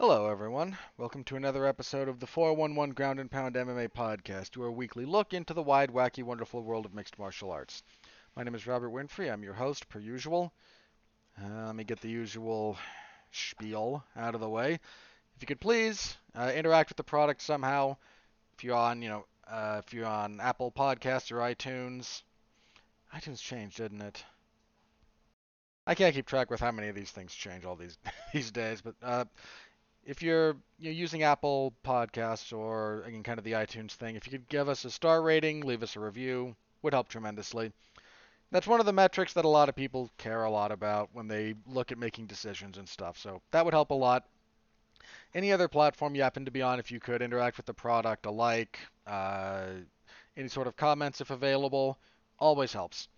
[0.00, 0.78] Hello, everyone.
[0.96, 5.34] Welcome to another episode of the 411 Ground and Pound MMA podcast, your weekly look
[5.34, 7.82] into the wide, wacky, wonderful world of mixed martial arts.
[8.34, 9.30] My name is Robert Winfrey.
[9.30, 10.54] I'm your host, per usual.
[11.38, 12.78] Uh, let me get the usual
[13.30, 14.72] spiel out of the way.
[15.36, 17.98] If you could please uh, interact with the product somehow.
[18.54, 22.22] If you're on, you know, uh, if you're on Apple Podcasts or iTunes,
[23.14, 24.24] iTunes changed, didn't it?
[25.86, 27.98] I can't keep track with how many of these things change all these
[28.32, 29.26] these days, but uh,
[30.04, 34.32] if you're, you're using Apple Podcasts or again kind of the iTunes thing, if you
[34.32, 37.72] could give us a star rating, leave us a review, would help tremendously.
[38.50, 41.28] That's one of the metrics that a lot of people care a lot about when
[41.28, 43.16] they look at making decisions and stuff.
[43.16, 44.24] So that would help a lot.
[45.34, 48.26] Any other platform you happen to be on, if you could interact with the product,
[48.26, 49.66] a like, uh,
[50.36, 51.98] any sort of comments if available,
[52.38, 53.08] always helps.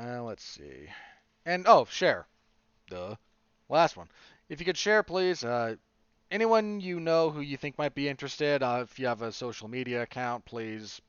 [0.00, 0.88] Uh, let's see.
[1.44, 2.26] And oh, share.
[2.88, 3.16] Duh.
[3.68, 4.08] Last one.
[4.48, 5.42] If you could share, please.
[5.44, 5.76] Uh,
[6.30, 9.68] anyone you know who you think might be interested, uh, if you have a social
[9.68, 11.00] media account, please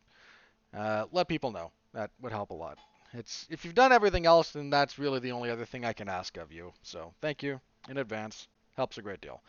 [0.73, 1.71] uh, let people know.
[1.93, 2.77] That would help a lot.
[3.13, 6.09] It's if you've done everything else, then that's really the only other thing I can
[6.09, 6.73] ask of you.
[6.81, 8.47] So thank you in advance.
[8.75, 9.41] Helps a great deal.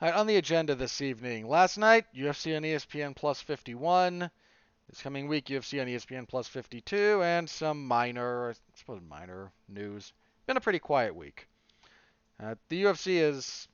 [0.00, 1.48] Right, on the agenda this evening.
[1.48, 4.30] Last night, UFC on ESPN Plus 51.
[4.88, 10.12] This coming week, UFC on ESPN Plus 52, and some minor, I suppose minor news.
[10.46, 11.48] Been a pretty quiet week.
[12.40, 13.68] Uh, the UFC is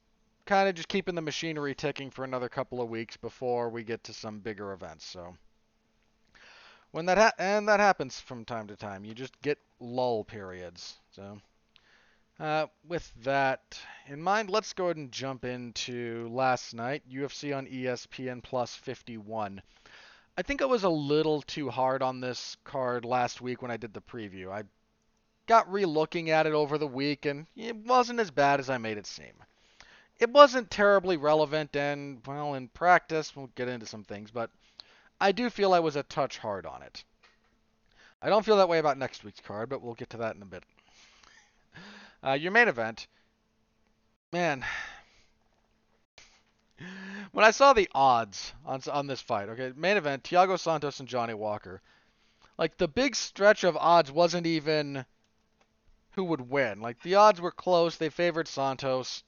[0.46, 4.04] kind of just keeping the machinery ticking for another couple of weeks before we get
[4.04, 5.04] to some bigger events.
[5.04, 5.36] So
[6.90, 10.96] when that ha- and that happens from time to time, you just get lull periods.
[11.10, 11.40] So
[12.40, 17.66] uh, with that in mind, let's go ahead and jump into last night UFC on
[17.66, 19.62] ESPN Plus 51.
[20.36, 23.76] I think I was a little too hard on this card last week when I
[23.76, 24.50] did the preview.
[24.50, 24.64] I
[25.46, 28.98] got re-looking at it over the week, and it wasn't as bad as I made
[28.98, 29.32] it seem.
[30.18, 34.50] It wasn't terribly relevant, and, well, in practice, we'll get into some things, but
[35.20, 37.04] I do feel I was a touch hard on it.
[38.22, 40.42] I don't feel that way about next week's card, but we'll get to that in
[40.42, 40.64] a bit.
[42.26, 43.06] Uh, your main event,
[44.32, 44.64] man,
[47.32, 51.08] when I saw the odds on on this fight, okay, main event, Thiago Santos and
[51.08, 51.82] Johnny Walker,
[52.56, 55.04] like the big stretch of odds wasn't even
[56.14, 56.80] who would win.
[56.80, 59.22] Like the odds were close, they favored Santos.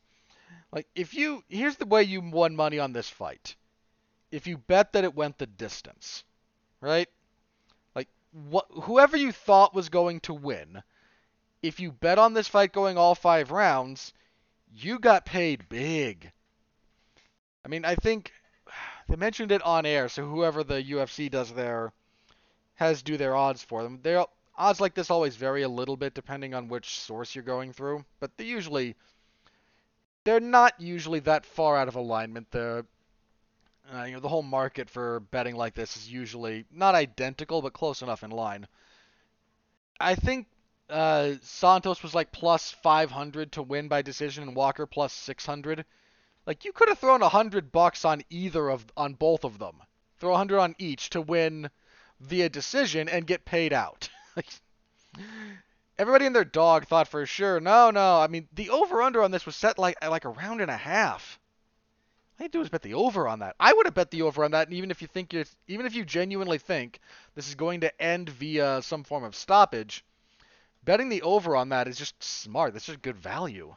[0.73, 3.57] Like if you here's the way you won money on this fight.
[4.31, 6.25] If you bet that it went the distance,
[6.81, 7.09] right?
[7.95, 10.83] Like what whoever you thought was going to win,
[11.63, 14.13] if you bet on this fight going all 5 rounds,
[14.73, 16.31] you got paid big.
[17.65, 18.33] I mean, I think
[19.09, 21.93] they mentioned it on air, so whoever the UFC does their
[22.75, 24.01] has do their odds for them.
[24.03, 27.73] Their odds like this always vary a little bit depending on which source you're going
[27.73, 28.95] through, but they usually
[30.25, 32.51] they're not usually that far out of alignment.
[32.51, 32.85] The
[33.95, 37.73] uh, you know the whole market for betting like this is usually not identical, but
[37.73, 38.67] close enough in line.
[40.01, 40.47] I think
[40.91, 45.85] uh, Santos was like plus 500 to win by decision, and Walker plus 600.
[46.47, 49.83] Like you could have thrown a hundred bucks on either of on both of them.
[50.19, 51.71] Throw a hundred on each to win
[52.21, 54.09] via decision and get paid out.
[55.99, 57.59] Everybody and their dog thought for sure.
[57.59, 58.21] No, no.
[58.21, 60.77] I mean, the over under on this was set like like a round and a
[60.77, 61.39] half.
[62.39, 63.57] All you do is bet the over on that.
[63.59, 65.87] I would have bet the over on that, and even if you think you're, even
[65.87, 67.01] if you genuinely think
[67.35, 70.05] this is going to end via some form of stoppage,
[70.85, 72.75] betting the over on that is just smart.
[72.75, 73.75] That's just good value.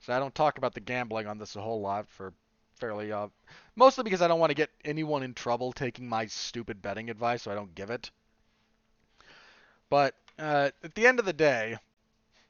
[0.00, 2.34] So I don't talk about the gambling on this a whole lot for
[2.76, 3.28] fairly uh
[3.74, 7.42] mostly because I don't want to get anyone in trouble taking my stupid betting advice,
[7.42, 8.10] so I don't give it.
[9.90, 11.78] But uh, at the end of the day,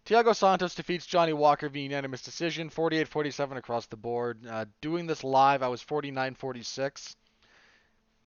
[0.06, 4.46] Thiago Santos defeats Johnny Walker via unanimous decision, 48-47 across the board.
[4.46, 7.16] Uh, doing this live, I was 49-46.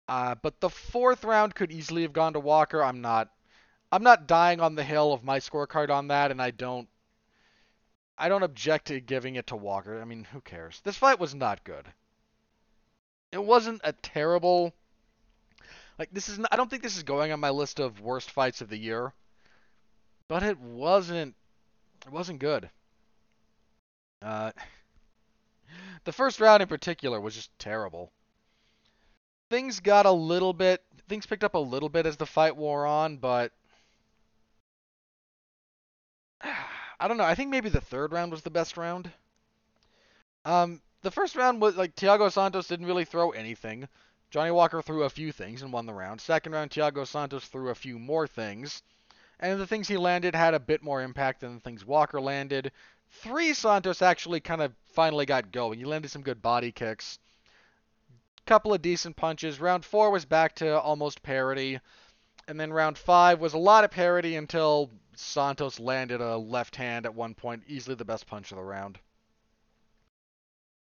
[0.07, 2.83] Uh, but the fourth round could easily have gone to Walker.
[2.83, 3.31] I'm not,
[3.91, 6.89] I'm not dying on the hill of my scorecard on that, and I don't
[8.17, 10.01] I don't object to giving it to Walker.
[10.01, 10.81] I mean, who cares?
[10.85, 11.87] This fight was not good.
[13.33, 14.73] It wasn't a terrible
[15.99, 18.31] like this is not, I don't think this is going on my list of worst
[18.31, 19.13] fights of the year.
[20.29, 21.35] But it wasn't
[22.07, 22.71] it wasn't good.
[24.23, 24.53] Uh
[26.05, 28.11] the first round in particular was just terrible.
[29.51, 32.87] Things got a little bit things picked up a little bit as the fight wore
[32.87, 33.53] on, but
[37.01, 37.25] I don't know.
[37.25, 39.11] I think maybe the third round was the best round.
[40.45, 43.89] Um, the first round was like Thiago Santos didn't really throw anything.
[44.35, 46.21] Johnny Walker threw a few things and won the round.
[46.21, 48.83] Second round, Thiago Santos threw a few more things.
[49.39, 52.73] And the things he landed had a bit more impact than the things Walker landed.
[53.13, 55.79] Three, Santos actually kind of finally got going.
[55.79, 57.21] He landed some good body kicks,
[58.45, 59.61] couple of decent punches.
[59.61, 61.79] Round four was back to almost parity,
[62.49, 67.07] and then round five was a lot of parity until Santos landed a left hand
[67.07, 68.99] at one point, easily the best punch of the round.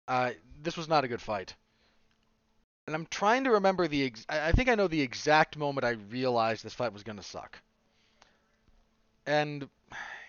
[0.06, 1.54] Uh, this was not a good fight.
[2.88, 4.06] And I'm trying to remember the.
[4.06, 7.22] Ex- I think I know the exact moment I realized this fight was going to
[7.22, 7.58] suck.
[9.26, 9.68] And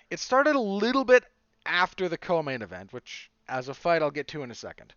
[0.09, 1.23] it started a little bit
[1.65, 4.93] after the co-main event, which, as a fight, I'll get to in a second.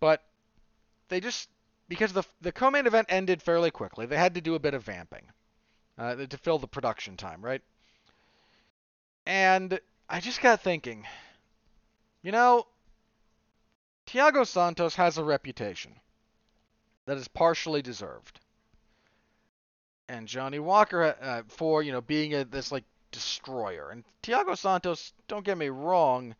[0.00, 0.22] But
[1.10, 1.50] they just
[1.86, 4.84] because the the co-main event ended fairly quickly, they had to do a bit of
[4.84, 5.26] vamping
[5.98, 7.60] uh, to fill the production time, right?
[9.26, 9.78] And
[10.08, 11.06] I just got thinking,
[12.22, 12.66] you know,
[14.06, 16.00] Thiago Santos has a reputation
[17.06, 18.40] that is partially deserved.
[20.08, 23.90] And Johnny Walker uh, for, you know, being a, this like destroyer.
[23.90, 26.34] And Thiago Santos, don't get me wrong,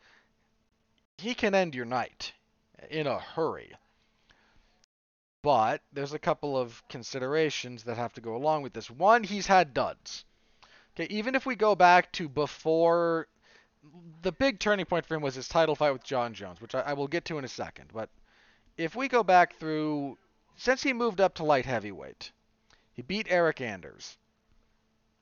[1.19, 2.33] he can end your night
[2.91, 3.73] in a hurry.
[5.43, 8.91] But there's a couple of considerations that have to go along with this.
[8.91, 10.25] One, he's had duds.
[10.95, 13.29] Okay, even if we go back to before
[14.23, 16.81] the big turning point for him was his title fight with Jon Jones, which I,
[16.81, 17.91] I will get to in a second.
[17.93, 18.09] But
[18.77, 20.17] if we go back through
[20.56, 22.33] since he moved up to light heavyweight,
[22.93, 24.17] he beat Eryk Anders,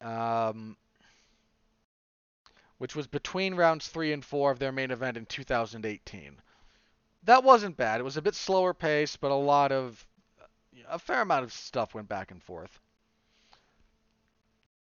[0.00, 0.76] um,
[2.78, 6.40] which was between rounds three and four of their main event in 2018.
[7.24, 8.00] That wasn't bad.
[8.00, 10.04] It was a bit slower pace, but a lot of
[10.88, 12.80] a fair amount of stuff went back and forth.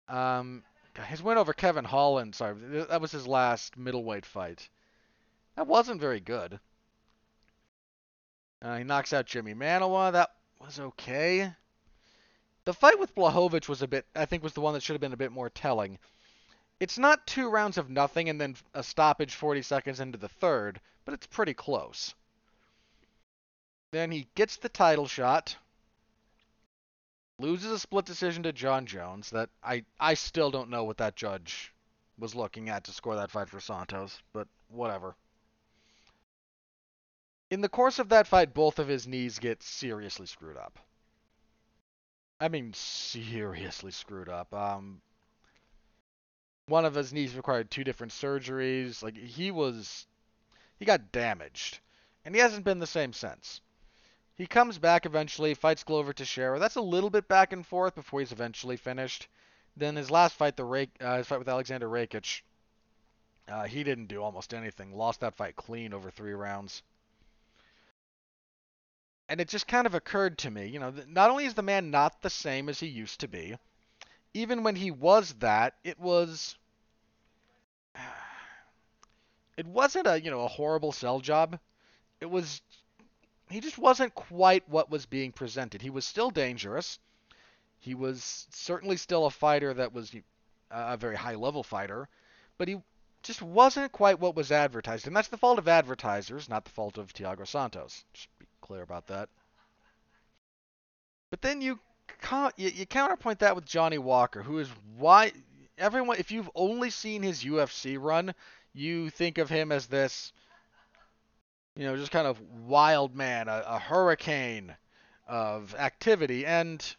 [0.07, 0.63] Um,
[1.07, 2.55] his win over Kevin Holland, sorry,
[2.89, 4.69] that was his last middleweight fight.
[5.55, 6.59] That wasn't very good.
[8.61, 10.11] Uh, he knocks out Jimmy Manuwa.
[10.11, 11.53] That was okay.
[12.65, 15.01] The fight with Blachowicz was a bit, I think, was the one that should have
[15.01, 15.99] been a bit more telling.
[16.79, 20.81] It's not two rounds of nothing and then a stoppage 40 seconds into the third,
[21.05, 22.15] but it's pretty close.
[23.91, 25.55] Then he gets the title shot,
[27.39, 29.29] loses a split decision to Jon Jones.
[29.29, 31.73] That I I still don't know what that judge
[32.17, 35.15] was looking at to score that fight for Santos, but whatever.
[37.55, 40.77] In the course of that fight, both of his knees get seriously screwed up.
[42.37, 44.53] I mean, seriously screwed up.
[44.53, 45.01] Um,
[46.65, 49.01] one of his knees required two different surgeries.
[49.01, 50.05] Like he was,
[50.79, 51.79] he got damaged,
[52.25, 53.61] and he hasn't been the same since.
[54.33, 56.59] He comes back eventually, fights Glover Teixeira.
[56.59, 59.29] That's a little bit back and forth before he's eventually finished.
[59.77, 62.41] Then his last fight, the Rake, uh, his fight with Alexander Rakic,
[63.47, 64.93] uh, he didn't do almost anything.
[64.93, 66.83] Lost that fight clean over three rounds
[69.27, 71.91] and it just kind of occurred to me, you know, not only is the man
[71.91, 73.55] not the same as he used to be,
[74.33, 76.57] even when he was that, it was
[79.57, 81.59] it wasn't a, you know, a horrible sell job.
[82.21, 82.61] It was
[83.49, 85.81] he just wasn't quite what was being presented.
[85.81, 86.99] He was still dangerous.
[87.79, 90.11] He was certainly still a fighter that was
[90.71, 92.09] a very high level fighter,
[92.57, 92.77] but he
[93.21, 95.07] just wasn't quite what was advertised.
[95.07, 98.03] And that's the fault of advertisers, not the fault of Thiago Santos.
[98.13, 98.29] Just
[98.65, 99.29] clear about that.
[101.29, 101.79] But then you
[102.57, 105.31] you, you counterpoint that with Johnny Walker, who is why
[105.77, 108.33] everyone if you've only seen his UFC run,
[108.73, 110.33] you think of him as this
[111.75, 114.73] you know, just kind of wild man, a, a hurricane
[115.27, 116.95] of activity and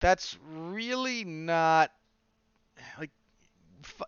[0.00, 1.90] that's really not
[2.98, 3.10] like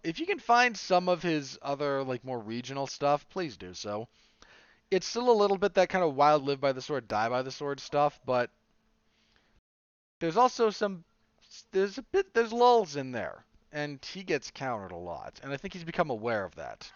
[0.04, 4.08] if you can find some of his other like more regional stuff, please do so.
[4.90, 7.42] It's still a little bit that kind of wild live by the sword, die by
[7.42, 8.50] the sword stuff, but
[10.20, 11.04] there's also some
[11.72, 15.56] there's a bit there's lulls in there, and he gets countered a lot, and I
[15.56, 16.90] think he's become aware of that.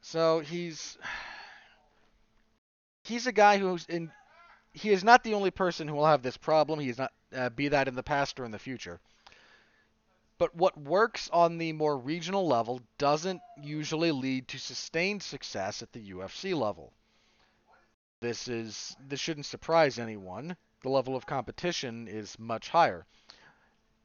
[0.00, 0.96] So he's
[3.04, 4.10] he's a guy who's in
[4.72, 6.80] he is not the only person who will have this problem.
[6.80, 9.00] He is not uh, be that in the past or in the future.
[10.38, 15.92] But what works on the more regional level doesn't usually lead to sustained success at
[15.92, 16.92] the UFC level.
[18.20, 20.56] This is this shouldn't surprise anyone.
[20.82, 23.04] The level of competition is much higher.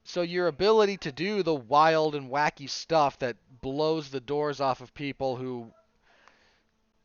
[0.03, 4.81] So your ability to do the wild and wacky stuff that blows the doors off
[4.81, 5.71] of people who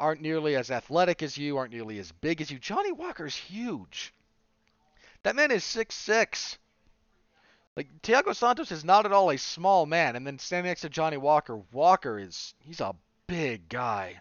[0.01, 2.59] aren't nearly as athletic as you, aren't nearly as big as you.
[2.59, 4.15] Johnny Walker's huge.
[5.23, 6.59] That man is six six.
[7.79, 10.89] Like Thiago Santos is not at all a small man, and then standing next to
[10.89, 12.97] Johnny Walker, Walker is he's a
[13.29, 14.19] big guy.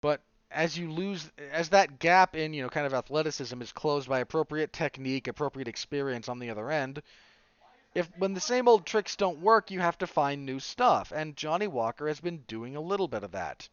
[0.00, 4.08] But as you lose, as that gap in you know kind of athleticism is closed
[4.08, 7.02] by appropriate technique, appropriate experience on the other end,
[7.94, 11.36] if when the same old tricks don't work, you have to find new stuff, and
[11.36, 13.68] Johnny Walker has been doing a little bit of that.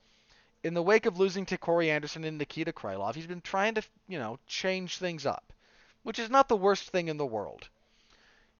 [0.61, 3.83] In the wake of losing to Corey Anderson and Nikita Krylov, he's been trying to,
[4.09, 5.53] you know, change things up,
[6.01, 7.69] which is not the worst thing in the world.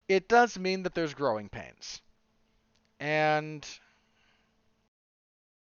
[0.07, 2.01] It does mean that there's growing pains.
[2.99, 3.67] And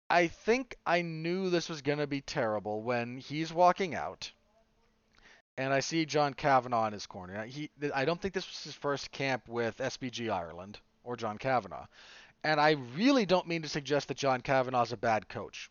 [0.10, 4.32] I think I knew this was going to be terrible when he's walking out
[5.60, 7.44] and I see John Kavanagh in his corner.
[7.44, 11.86] He, I don't think this was his first camp with SBG Ireland or John Kavanagh.
[12.46, 15.70] And I really don't mean to suggest that John Kavanagh is a bad coach.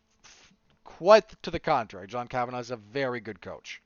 [0.83, 3.81] Quite to the contrary, John Kavanagh is a very good coach.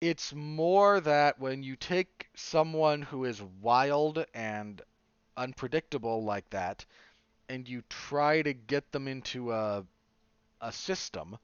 [0.00, 4.80] It's more that when you take someone who is wild and
[5.36, 6.86] unpredictable like that,
[7.48, 9.84] and you try to get them into a
[10.60, 11.38] a system,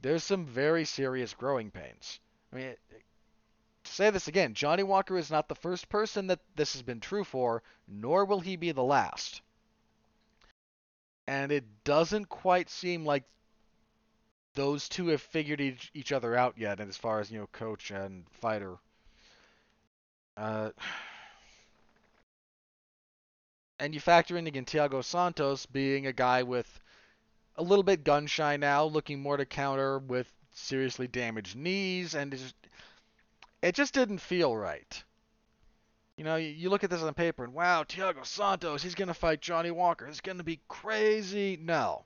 [0.00, 2.20] there's some very serious growing pains.
[2.52, 2.74] I mean,
[3.84, 7.00] to say this again, Johnny Walker is not the first person that this has been
[7.00, 9.42] true for, nor will he be the last.
[11.26, 13.24] And it doesn't quite seem like
[14.54, 17.90] those two have figured each, each other out yet, as far as you know, coach
[17.90, 18.76] and fighter.
[20.36, 20.70] Uh,
[23.78, 26.80] and you factor in again Thiago Santos being a guy with
[27.56, 32.32] a little bit gun shy now, looking more to counter with seriously damaged knees, and
[32.32, 32.54] it just,
[33.62, 35.02] it just didn't feel right.
[36.16, 39.14] You know, you, you look at this on paper and wow, Thiago Santos, he's gonna
[39.14, 40.06] fight Johnny Walker.
[40.06, 41.58] It's gonna be crazy.
[41.60, 42.04] No.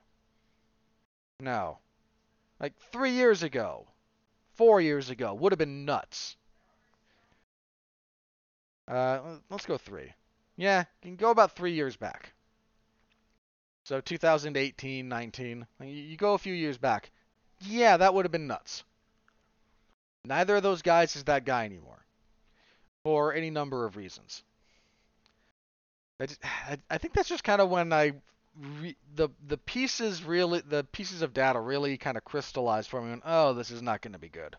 [1.39, 1.77] No.
[2.59, 3.87] Like three years ago,
[4.55, 6.35] four years ago, would have been nuts.
[8.87, 10.11] Uh, let's go three.
[10.57, 12.33] Yeah, you can go about three years back.
[13.85, 15.67] So 2018, 19.
[15.81, 17.11] You go a few years back.
[17.61, 18.83] Yeah, that would have been nuts.
[20.25, 22.05] Neither of those guys is that guy anymore.
[23.03, 24.43] For any number of reasons.
[26.19, 26.41] I, just,
[26.89, 28.11] I think that's just kind of when I
[29.15, 33.13] the the pieces really the pieces of data really kind of crystallized for me.
[33.13, 34.55] And, oh, this is not going to be good.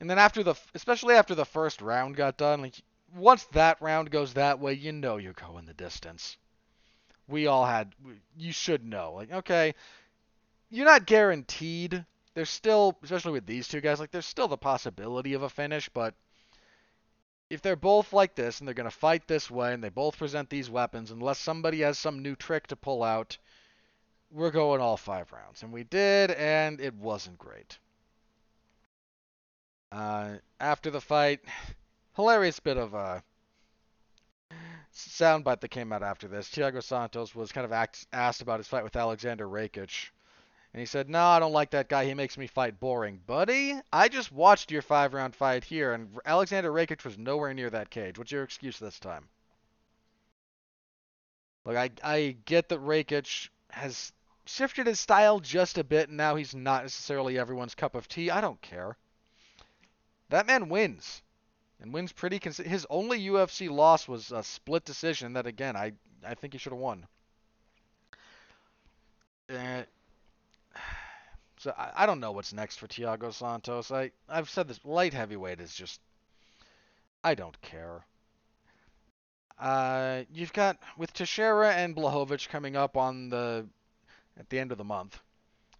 [0.00, 2.74] And then after the especially after the first round got done, like
[3.14, 6.36] once that round goes that way, you know you're going the distance.
[7.26, 7.94] We all had,
[8.38, 9.12] you should know.
[9.14, 9.74] Like, okay,
[10.70, 12.04] you're not guaranteed.
[12.34, 15.88] There's still, especially with these two guys, like, there's still the possibility of a finish,
[15.88, 16.14] but
[17.50, 20.18] if they're both like this and they're going to fight this way and they both
[20.18, 23.38] present these weapons, unless somebody has some new trick to pull out,
[24.30, 25.62] we're going all five rounds.
[25.62, 27.78] And we did, and it wasn't great.
[29.90, 31.40] Uh, after the fight,
[32.16, 33.22] hilarious bit of a
[34.94, 36.48] soundbite that came out after this.
[36.50, 37.72] Thiago Santos was kind of
[38.12, 40.10] asked about his fight with Alexander Rakic.
[40.72, 42.04] And he said, No, I don't like that guy.
[42.04, 43.20] He makes me fight boring.
[43.26, 47.70] Buddy, I just watched your five round fight here, and Alexander Rakic was nowhere near
[47.70, 48.18] that cage.
[48.18, 49.28] What's your excuse this time?
[51.64, 54.12] Look, I, I get that Rakic has
[54.44, 58.30] shifted his style just a bit, and now he's not necessarily everyone's cup of tea.
[58.30, 58.96] I don't care.
[60.30, 61.22] That man wins
[61.80, 62.40] and wins pretty.
[62.42, 65.32] His only UFC loss was a split decision.
[65.32, 65.92] That again, I
[66.26, 67.06] I think he should have won.
[69.50, 69.82] Uh,
[71.68, 73.90] so I, I don't know what's next for Thiago Santos.
[73.90, 76.00] I I've said this light heavyweight is just
[77.22, 78.06] I don't care.
[79.58, 83.66] Uh, you've got with Teixeira and Blachowicz coming up on the
[84.38, 85.20] at the end of the month,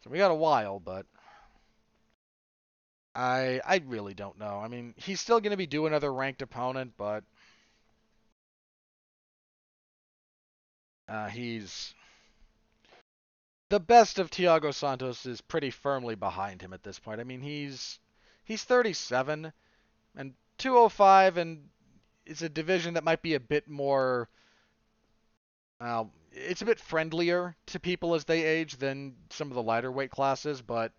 [0.05, 1.07] so we got a while, but
[3.15, 4.61] I I really don't know.
[4.63, 7.25] I mean, he's still going to be doing another ranked opponent, but
[11.09, 11.95] uh, he's
[13.69, 17.21] the best of Thiago Santos is pretty firmly behind him at this point.
[17.21, 17.99] I mean, he's
[18.45, 19.53] he's 37
[20.17, 21.69] and 205 and
[22.25, 24.29] it's a division that might be a bit more
[25.81, 29.91] uh, it's a bit friendlier to people as they age than some of the lighter
[29.91, 30.93] weight classes, but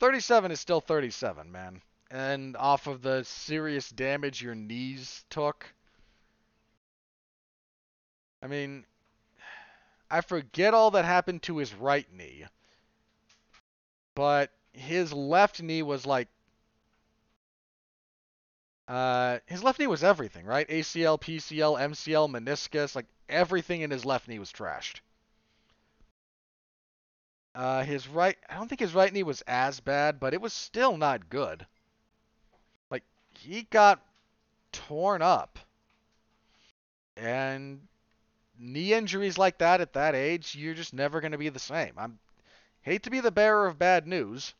[0.00, 1.82] 37 is still 37, man.
[2.10, 5.66] And off of the serious damage your knees took.
[8.42, 8.84] I mean,
[10.12, 12.44] I forget all that happened to his right knee.
[14.14, 16.28] But his left knee was like
[18.86, 20.68] uh, his left knee was everything, right?
[20.68, 25.00] ACL, PCL, MCL, meniscus, like everything in his left knee was trashed.
[27.54, 30.52] Uh, his right, I don't think his right knee was as bad, but it was
[30.52, 31.66] still not good.
[32.90, 33.04] Like,
[33.38, 34.04] he got
[34.72, 35.58] torn up.
[37.16, 37.80] And
[38.62, 41.98] knee injuries like that at that age, you're just never going to be the same.
[41.98, 42.08] I
[42.82, 44.54] hate to be the bearer of bad news,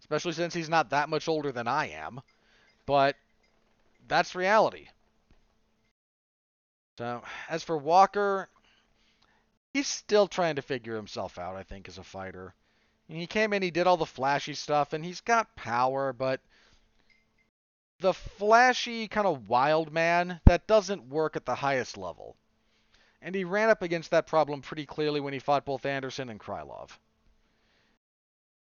[0.00, 2.22] especially since he's not that much older than I am,
[2.86, 3.16] but
[4.08, 4.88] that's reality.
[6.96, 8.48] So, as for Walker,
[9.72, 12.54] he's still trying to figure himself out, I think, as a fighter.
[13.06, 16.40] He came in, he did all the flashy stuff, and he's got power, but
[18.00, 22.36] the flashy kind of wild man, that doesn't work at the highest level.
[23.24, 26.38] And he ran up against that problem pretty clearly when he fought both Anderson and
[26.38, 26.90] Krylov.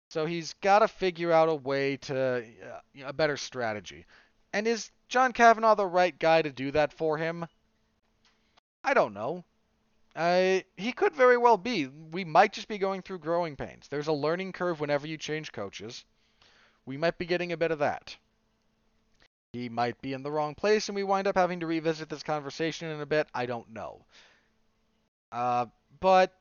[0.08, 4.06] So he's got to figure out a way to uh, a better strategy.
[4.52, 7.44] And is John Kavanagh the right guy to do that for him?
[8.84, 9.44] I don't know.
[10.14, 11.88] Uh, he could very well be.
[11.88, 13.88] We might just be going through growing pains.
[13.88, 16.04] There's a learning curve whenever you change coaches.
[16.86, 18.16] We might be getting a bit of that.
[19.54, 22.22] He might be in the wrong place and we wind up having to revisit this
[22.22, 23.26] conversation in a bit.
[23.34, 24.04] I don't know.
[25.32, 25.66] Uh,
[26.00, 26.32] but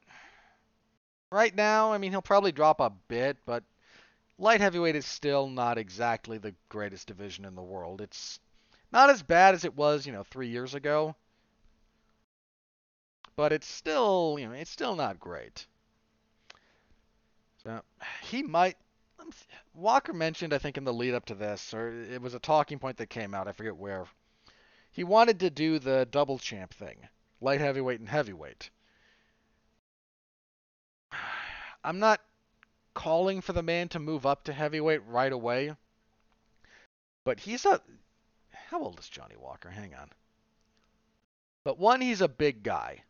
[1.31, 3.63] right now, I mean, he'll probably drop a bit, but
[4.37, 8.01] light heavyweight is still not exactly the greatest division in the world.
[8.01, 8.39] It's
[8.91, 11.15] not as bad as it was, you know, three years ago
[13.35, 15.65] but it's still, you know, it's still not great.
[17.63, 17.81] So
[18.23, 18.77] he might.
[19.73, 22.79] Walker mentioned, I think, in the lead up to this, or it was a talking
[22.79, 23.47] point that came out.
[23.47, 24.05] I forget where.
[24.91, 27.07] He wanted to do the double champ thing,
[27.39, 28.69] light heavyweight and heavyweight.
[31.83, 32.21] I'm not
[32.93, 35.75] calling for the man to move up to heavyweight right away,
[37.23, 37.81] but he's a.
[38.51, 39.69] How old is Johnny Walker?
[39.69, 40.09] Hang on.
[41.63, 43.03] But one, he's a big guy.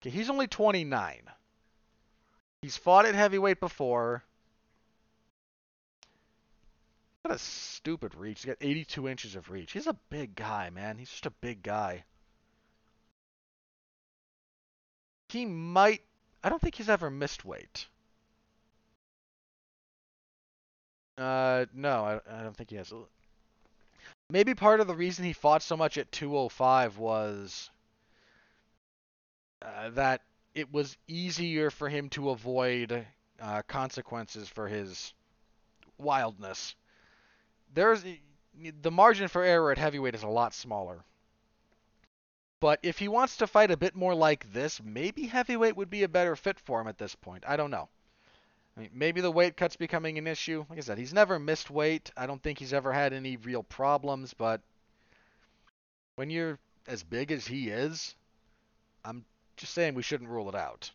[0.00, 1.22] Okay, he's only 29.
[2.62, 4.24] He's fought at heavyweight before.
[7.24, 8.42] Got a stupid reach.
[8.42, 9.72] He's got 82 inches of reach.
[9.72, 10.96] He's a big guy, man.
[10.98, 12.04] He's just a big guy.
[15.28, 16.02] He might.
[16.42, 17.86] I don't think he's ever missed weight.
[21.18, 22.92] Uh, no, I, I don't think he has.
[24.30, 27.70] Maybe part of the reason he fought so much at 205 was
[29.60, 30.22] uh, that
[30.54, 33.06] it was easier for him to avoid
[33.40, 35.12] uh, consequences for his
[35.98, 36.74] wildness.
[37.74, 38.02] There's
[38.82, 41.04] the margin for error at heavyweight is a lot smaller.
[42.60, 46.02] But if he wants to fight a bit more like this, maybe heavyweight would be
[46.02, 47.44] a better fit for him at this point.
[47.48, 47.88] I don't know.
[48.76, 50.66] I mean, maybe the weight cut's becoming an issue.
[50.68, 52.10] Like I said, he's never missed weight.
[52.16, 54.60] I don't think he's ever had any real problems, but
[56.16, 58.14] when you're as big as he is,
[59.06, 59.24] I'm
[59.56, 60.90] just saying we shouldn't rule it out.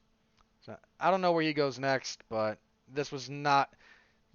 [0.65, 2.59] So, I don't know where he goes next, but
[2.93, 3.73] this was not.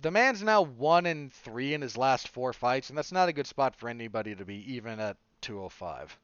[0.00, 3.32] The man's now one and three in his last four fights, and that's not a
[3.32, 6.18] good spot for anybody to be, even at 205.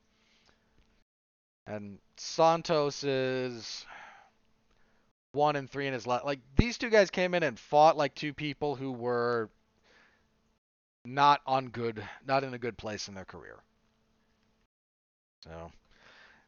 [1.67, 3.85] And Santos is
[5.33, 6.25] one and three in his last.
[6.25, 9.51] Like these two guys came in and fought like two people who were
[11.05, 13.63] not on good, not in a good place in their career.
[15.45, 15.71] So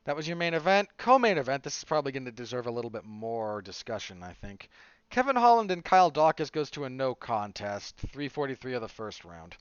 [0.05, 0.89] that was your main event.
[0.97, 4.69] Co-main event, this is probably going to deserve a little bit more discussion, I think.
[5.11, 9.57] Kevin Holland and Kyle Daukaus goes to a no contest, 343 of the first round.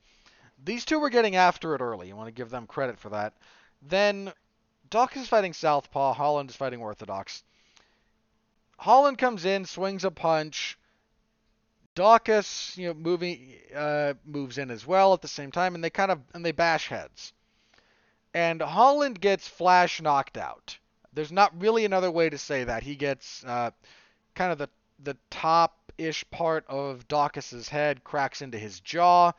[0.63, 2.08] These two were getting after it early.
[2.08, 3.34] You want to give them credit for that.
[3.82, 4.34] Then
[4.89, 7.43] Daukaus is fighting Southpaw, Holland is fighting Orthodox.
[8.78, 10.78] Holland comes in, swings a punch.
[11.95, 15.89] Daukaus, you know, moving uh, moves in as well at the same time, and they
[15.89, 17.34] kind of and they bash heads
[18.38, 20.78] and Holland gets flash knocked out.
[21.12, 22.84] There's not really another way to say that.
[22.84, 23.71] He gets uh,
[24.36, 24.69] kind of the
[25.04, 29.32] the top-ish part of Daukaus's head cracks into his jaw,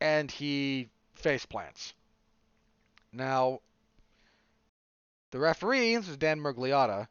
[0.00, 1.94] and he face plants.
[3.12, 3.60] Now,
[5.30, 7.08] the referee, this is Dan Miragliotta,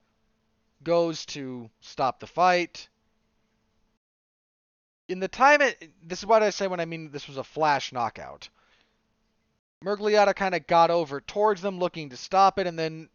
[0.84, 2.88] goes to stop the fight.
[5.08, 7.44] In the time it, this is what I say when I mean this was a
[7.44, 8.50] flash knockout.
[9.84, 13.10] Miragliotta kind of got over towards them, looking to stop it, and then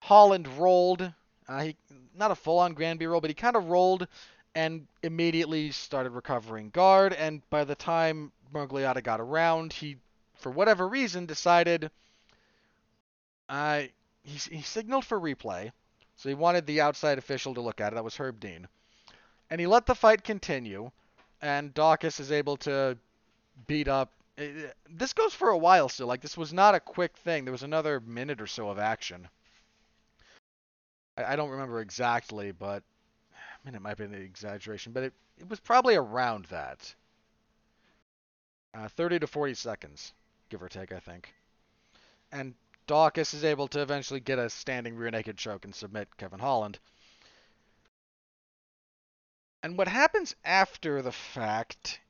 [0.00, 1.12] Holland rolled.
[1.48, 1.76] Uh, he
[2.14, 4.06] not a full-on Granby roll, but he kind of rolled
[4.54, 7.12] and immediately started recovering guard.
[7.12, 9.96] And by the time Miragliotta got around, he,
[10.34, 11.90] for whatever reason, decided.
[13.48, 13.82] Uh,
[14.22, 15.70] he, he signaled for replay,
[16.16, 17.96] so he wanted the outside official to look at it.
[17.96, 18.68] That was Herb Dean,
[19.50, 20.90] and he let the fight continue.
[21.42, 22.96] And Daukaus is able to
[23.66, 26.06] beat up this goes for a while still.
[26.06, 27.44] Like this was not a quick thing.
[27.44, 29.28] There was another minute or so of action.
[31.16, 32.82] I, I don't remember exactly, but
[33.32, 36.94] I mean it might be an exaggeration, but it it was probably around that.
[38.72, 40.12] Uh, 30 to 40 seconds,
[40.48, 41.32] give or take, I think.
[42.32, 42.54] And
[42.86, 46.78] Daukaus is able to eventually get a standing rear naked choke and submit Kevin Holland.
[49.62, 52.00] And what happens after the fact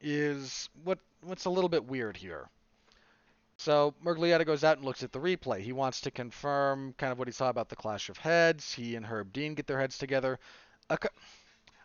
[0.00, 2.48] is what what's a little bit weird here.
[3.56, 5.60] So Miragliotta goes out and looks at the replay.
[5.60, 8.74] He wants to confirm kind of what he saw about the clash of heads.
[8.74, 10.38] He and Herb Dean get their heads together.
[10.90, 10.98] I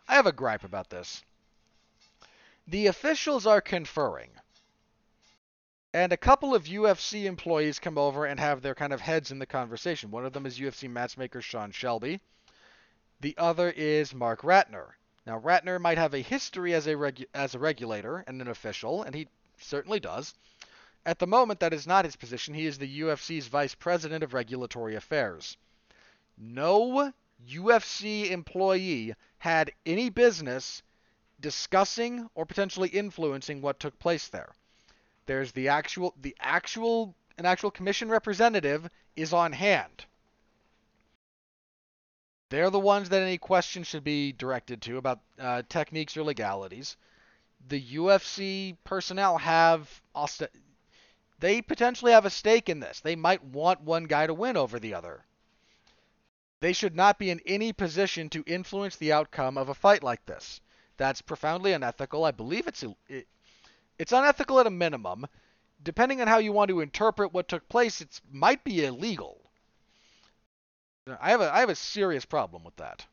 [0.08, 1.22] have a gripe about this.
[2.66, 4.30] The officials are conferring.
[5.94, 9.38] And a couple of UFC employees come over and have their kind of heads in
[9.38, 10.10] the conversation.
[10.10, 12.20] One of them is UFC matchmaker Sean Shelby.
[13.20, 14.90] The other is Marc Ratner.
[15.26, 19.02] Now, Ratner might have a history as a, regu- as a regulator and an official,
[19.02, 20.34] and he certainly does.
[21.06, 22.52] At the moment, that is not his position.
[22.52, 25.56] He is the UFC's vice president of regulatory affairs.
[26.36, 27.14] No
[27.46, 30.82] UFC employee had any business
[31.40, 34.52] discussing or potentially influencing what took place there.
[35.28, 40.06] There's the actual the actual an actual commission representative is on hand.
[42.48, 46.96] They're the ones that any questions should be directed to about uh, techniques or legalities.
[47.68, 50.00] The UFC personnel have
[51.38, 53.00] they potentially have a stake in this.
[53.00, 55.26] They might want one guy to win over the other.
[56.60, 60.24] They should not be in any position to influence the outcome of a fight like
[60.24, 60.62] this.
[60.96, 62.24] That's profoundly unethical.
[62.24, 63.28] I believe it's it,
[63.98, 65.26] it's unethical at a minimum.
[65.82, 69.38] Depending on how you want to interpret what took place, it might be illegal.
[71.20, 73.06] I have a I have a serious problem with that.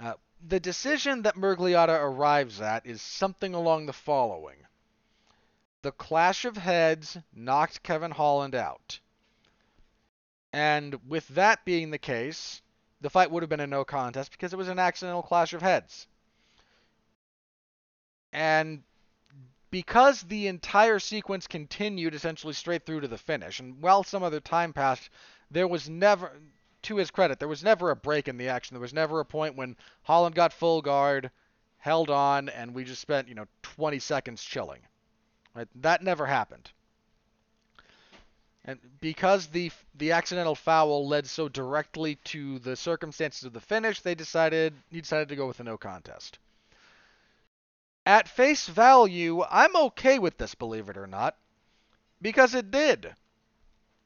[0.00, 0.14] Uh,
[0.46, 4.58] the decision that Miragliotta arrives at is something along the following.
[5.82, 9.00] The clash of heads knocked Kevin Holland out.
[10.52, 12.60] And with that being the case,
[13.00, 15.62] the fight would have been a no contest because it was an accidental clash of
[15.62, 16.06] heads.
[18.36, 18.82] And
[19.70, 24.40] because the entire sequence continued essentially straight through to the finish, and while some other
[24.40, 25.08] time passed,
[25.50, 26.30] there was never,
[26.82, 28.74] to his credit, there was never a break in the action.
[28.74, 31.30] There was never a point when Holland got full guard,
[31.78, 34.80] held on, and we just spent, you know, 20 seconds chilling.
[35.54, 35.68] Right?
[35.76, 36.70] That never happened.
[38.66, 44.02] And because the the accidental foul led so directly to the circumstances of the finish,
[44.02, 46.38] they decided he decided to go with a no contest.
[48.06, 51.36] At face value, I'm okay with this, believe it or not,
[52.22, 53.14] because it did.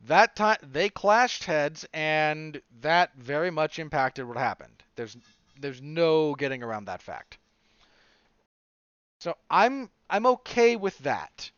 [0.01, 4.83] That time they clashed heads, and that very much impacted what happened.
[4.97, 5.17] There's
[5.61, 7.39] there's no getting around that fact.
[9.19, 11.51] So I'm I'm okay with that.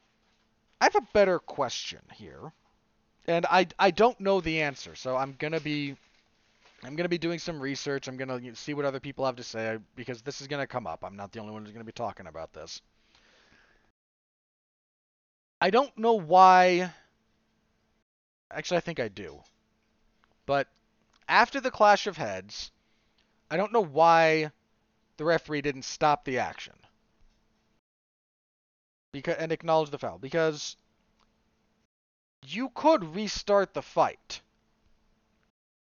[0.81, 2.53] I have a better question here
[3.27, 5.97] and I I don't know the answer, so I'm gonna be
[6.85, 8.09] I'm gonna be doing some research.
[8.09, 11.05] I'm gonna see what other people have to say because this is gonna come up.
[11.05, 12.83] I'm not the only one who's gonna be talking about this.
[15.61, 16.93] I don't know why.
[18.51, 19.41] Actually, I think I do.
[20.45, 20.67] But
[21.29, 22.73] after the clash of heads,
[23.51, 24.51] I don't know why
[25.19, 26.75] the referee didn't stop the action
[29.13, 30.77] because and acknowledge the foul because
[32.45, 34.41] you could restart the fight.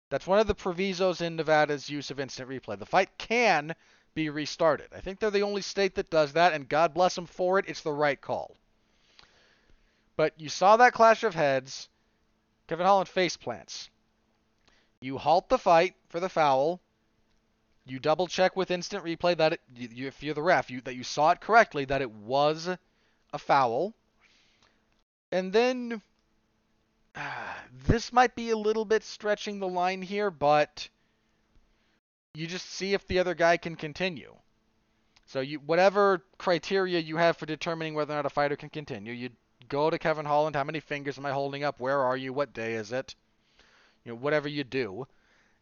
[0.09, 2.79] That's one of the provisos in Nevada's use of instant replay.
[2.79, 3.75] The fight can
[4.15, 4.89] be restarted.
[4.95, 7.67] I think they're the only state that does that, and God bless them for it.
[7.69, 8.57] It's the right call.
[10.17, 11.89] But you saw that clash of heads.
[12.69, 13.91] Kevin Holland face plants.
[15.01, 16.81] You halt the fight for the foul.
[17.85, 20.97] You double check with instant replay that it, you, if you're the ref, you, that
[20.97, 22.69] you saw it correctly, that it was
[23.33, 23.95] a foul.
[25.31, 26.01] And then
[27.87, 30.89] this might be a little bit stretching the line here, but
[32.35, 34.35] you just see if the other guy can continue.
[35.27, 39.13] So you whatever criteria you have for determining whether or not a fighter can continue,
[39.13, 39.31] you
[39.69, 41.81] go to Kevin Holland, how many fingers am I holding up?
[41.81, 42.33] Where are you?
[42.33, 43.15] What day is it?
[44.05, 45.09] You know, whatever you do.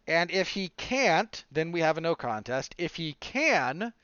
[0.06, 2.74] And if he can't, then we have a no contest.
[2.76, 3.94] If he can,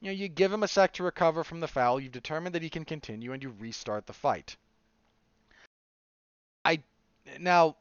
[0.00, 2.62] you know, you give him a sec to recover from the foul, You've determined that
[2.62, 4.56] he can continue, and you restart the fight.
[7.38, 7.76] Now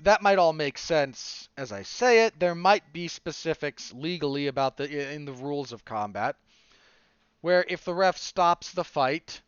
[0.00, 2.38] that might all make sense as I say it.
[2.38, 6.36] There might be specifics legally about the in the rules of combat
[7.40, 9.40] where if the ref stops the fight,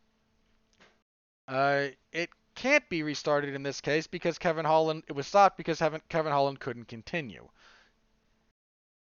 [1.48, 5.78] uh, it can't be restarted in this case because Kevin Holland it was stopped because
[6.08, 7.48] Kevin Holland couldn't continue.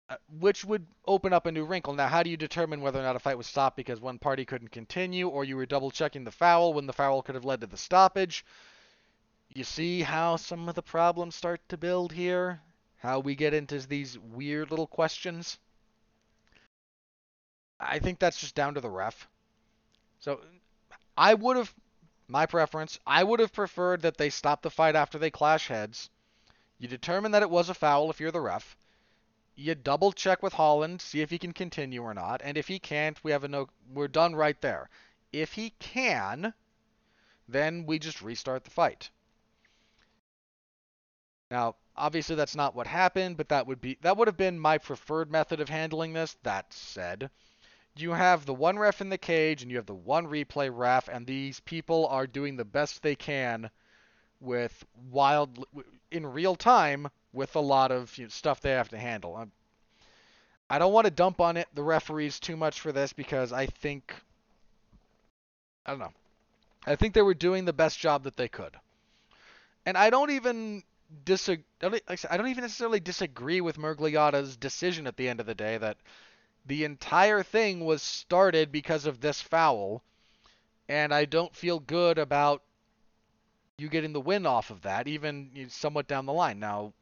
[0.07, 1.91] Uh, which would open up a new wrinkle.
[1.95, 4.45] Now, how do you determine whether or not a fight was stopped because one party
[4.45, 7.61] couldn't continue, or you were double checking the foul when the foul could have led
[7.61, 8.45] to the stoppage?
[9.53, 12.61] You see how some of the problems start to build here?
[12.97, 15.59] How we get into these weird little questions?
[17.79, 19.27] I think that's just down to the ref.
[20.19, 20.41] So
[21.17, 21.73] I would have,
[22.27, 26.09] my preference, I would have preferred that they stop the fight after they clash heads.
[26.79, 28.75] You determine that it was a foul if you're the ref.
[29.55, 32.79] You double check with Holland, see if he can continue or not, and if he
[32.79, 33.69] can't, we have a no.
[33.93, 34.89] We're done right there.
[35.31, 36.53] If he can,
[37.47, 39.09] then we just restart the fight.
[41.51, 44.77] Now, obviously that's not what happened, but that would be that would have been my
[44.77, 46.35] preferred method of handling this.
[46.43, 47.29] That said,
[47.95, 51.07] you have the one ref in the cage and you have the one replay ref,
[51.07, 53.69] and these people are doing the best they can
[54.41, 55.65] with wild
[56.11, 59.35] in real time with a lot of you know, stuff they have to handle.
[59.35, 59.51] I'm,
[60.69, 63.67] I don't want to dump on it the referees too much for this because I
[63.67, 64.13] think
[65.85, 66.13] I don't know.
[66.87, 68.75] I think they were doing the best job that they could.
[69.85, 70.83] And I don't even
[71.23, 71.63] disagree.
[71.81, 75.97] I don't even necessarily disagree with Miragliotta's decision at the end of the day that
[76.65, 80.01] the entire thing was started because of this foul,
[80.89, 82.61] and I don't feel good about
[83.77, 86.59] you getting the win off of that, even somewhat down the line.
[86.59, 86.93] Now,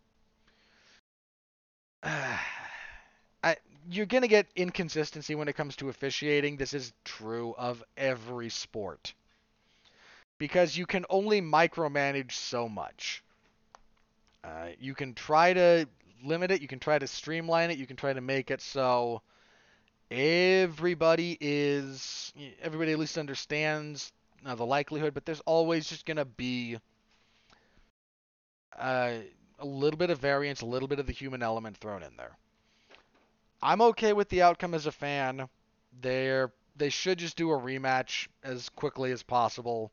[2.04, 3.58] I,
[3.89, 6.58] you're going to get inconsistency when it comes to officiating.
[6.58, 9.13] This is true of every sport.
[10.38, 13.24] Because you can only micromanage so much.
[14.43, 15.88] Uh, you can try to
[16.23, 19.21] limit it, you can try to streamline it, you can try to make it so
[20.12, 24.12] everybody is everybody at least understands
[24.45, 26.77] uh, the likelihood, but there's always just going to be
[28.77, 29.13] uh,
[29.60, 32.38] a little bit of variance, a little bit of the human element thrown in there.
[33.62, 35.47] I'm okay with the outcome as a fan.
[36.01, 39.91] They're they should just do a rematch as quickly as possible.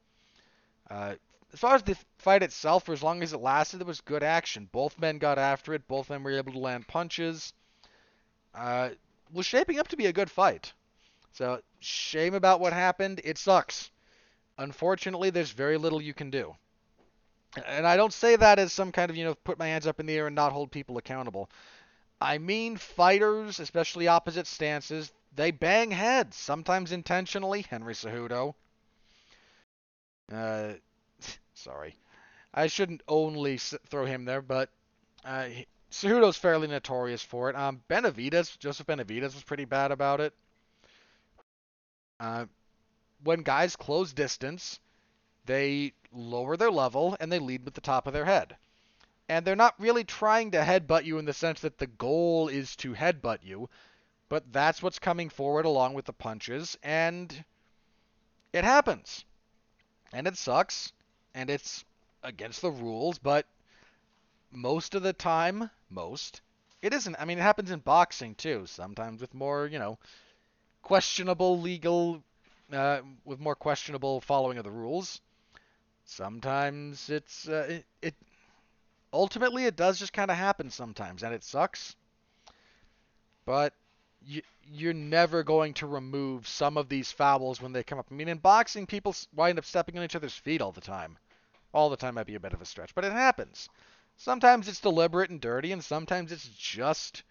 [0.90, 1.14] Uh,
[1.52, 4.22] as far as the fight itself, for as long as it lasted, there was good
[4.22, 4.68] action.
[4.70, 5.88] Both men got after it.
[5.88, 7.52] Both men were able to land punches.
[8.54, 8.90] Uh,
[9.32, 10.72] was shaping up to be a good fight.
[11.32, 13.20] So shame about what happened.
[13.24, 13.90] It sucks.
[14.58, 16.54] Unfortunately, there's very little you can do.
[17.66, 19.98] And I don't say that as some kind of, you know, put my hands up
[19.98, 21.50] in the air and not hold people accountable.
[22.20, 27.62] I mean, fighters, especially opposite stances, they bang heads, sometimes intentionally.
[27.62, 28.54] Henry Cejudo.
[30.30, 30.74] Uh,
[31.60, 31.96] sorry.
[32.52, 34.70] I shouldn't only throw him there, but
[35.24, 35.48] uh,
[35.90, 37.56] Cejudo's fairly notorious for it.
[37.56, 40.32] Um, Benavidez, Joseph Benavidez was pretty bad about it.
[42.18, 42.46] Uh,
[43.22, 44.80] when guys close distance,
[45.46, 48.56] they lower their level and they lead with the top of their head.
[49.28, 52.74] And they're not really trying to headbutt you in the sense that the goal is
[52.76, 53.68] to headbutt you,
[54.28, 57.44] but that's what's coming forward along with the punches, and
[58.52, 59.24] it happens.
[60.12, 60.92] And it sucks,
[61.34, 61.84] and it's
[62.22, 63.46] against the rules, but
[64.52, 66.40] most of the time, most,
[66.82, 67.16] it isn't.
[67.18, 69.98] I mean, it happens in boxing too, sometimes with more, you know,
[70.82, 72.22] questionable legal
[72.72, 75.20] uh, with more questionable following of the rules.
[76.04, 78.14] Sometimes it's uh, it, it
[79.12, 81.96] ultimately it does just kind of happen sometimes, and it sucks.
[83.44, 83.74] But
[84.26, 88.06] you you're never going to remove some of these fouls when they come up.
[88.10, 91.18] I mean, in boxing, people wind up stepping on each other's feet all the time.
[91.72, 93.68] All the time might be a bit of a stretch, but it happens.
[94.16, 97.24] Sometimes it's deliberate and dirty, and sometimes it's just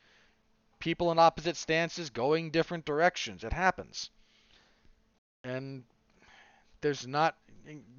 [0.80, 3.44] people in opposite stances going different directions.
[3.44, 4.10] It happens
[5.44, 5.84] and
[6.82, 7.36] there's not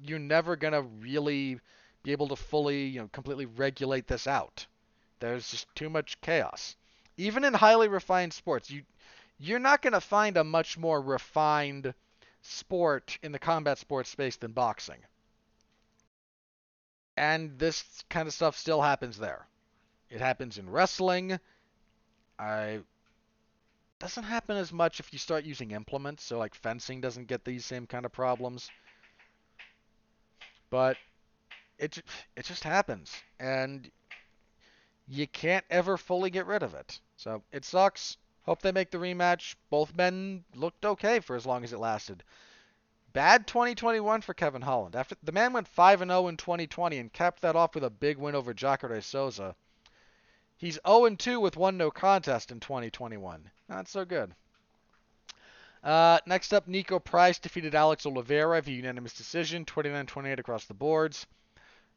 [0.03, 1.59] you're never going to really
[2.03, 4.65] be able to fully, you know, completely regulate this out.
[5.19, 6.75] There's just too much chaos.
[7.21, 8.81] Even in highly refined sports, you
[9.37, 11.93] you're not going to find a much more refined
[12.41, 14.97] sport in the combat sports space than boxing.
[17.15, 19.45] And this kind of stuff still happens there.
[20.09, 21.39] It happens in wrestling.
[22.39, 22.79] I
[23.99, 27.65] doesn't happen as much if you start using implements, so like fencing doesn't get these
[27.65, 28.71] same kind of problems.
[30.71, 30.97] But
[31.77, 32.01] it
[32.35, 33.91] it just happens, and
[35.07, 36.99] you can't ever fully get rid of it.
[37.21, 38.17] So it sucks.
[38.47, 39.53] Hope they make the rematch.
[39.69, 42.23] Both men looked okay for as long as it lasted.
[43.13, 44.95] Bad 2021 for Kevin Holland.
[44.95, 47.91] After the man went 5 and 0 in 2020 and capped that off with a
[47.91, 49.55] big win over Jacare Souza.
[50.57, 53.51] He's 0-2 with one no contest in 2021.
[53.69, 54.33] Not so good.
[55.83, 61.27] Uh, next up, Niko Price defeated Alex Oliveira via unanimous decision, 29-28 across the boards.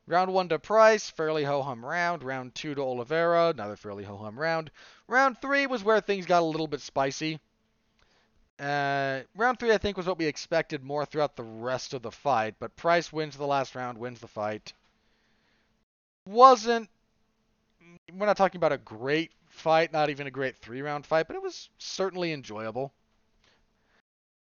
[0.06, 2.22] Round one to Price, fairly ho-hum round.
[2.22, 4.70] Round two to Oliveira, another fairly ho-hum round.
[5.08, 7.40] Round three was where things got a little bit spicy.
[8.58, 12.10] Uh, round three, I think, was what we expected more throughout the rest of the
[12.10, 14.72] fight, but Price wins the last round, wins the fight.
[16.26, 16.88] Wasn't
[18.12, 21.36] we're not talking about a great fight, not even a great three round fight, but
[21.36, 22.92] it was certainly enjoyable.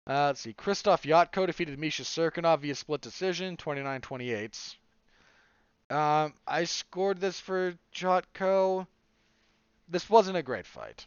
[0.06, 0.52] Uh, let's see.
[0.52, 4.76] Christoph Jotko defeated Misha Cirkunov via split decision, 29 28.
[5.90, 8.86] Um, I scored this for Jotko.
[9.88, 11.06] This wasn't a great fight.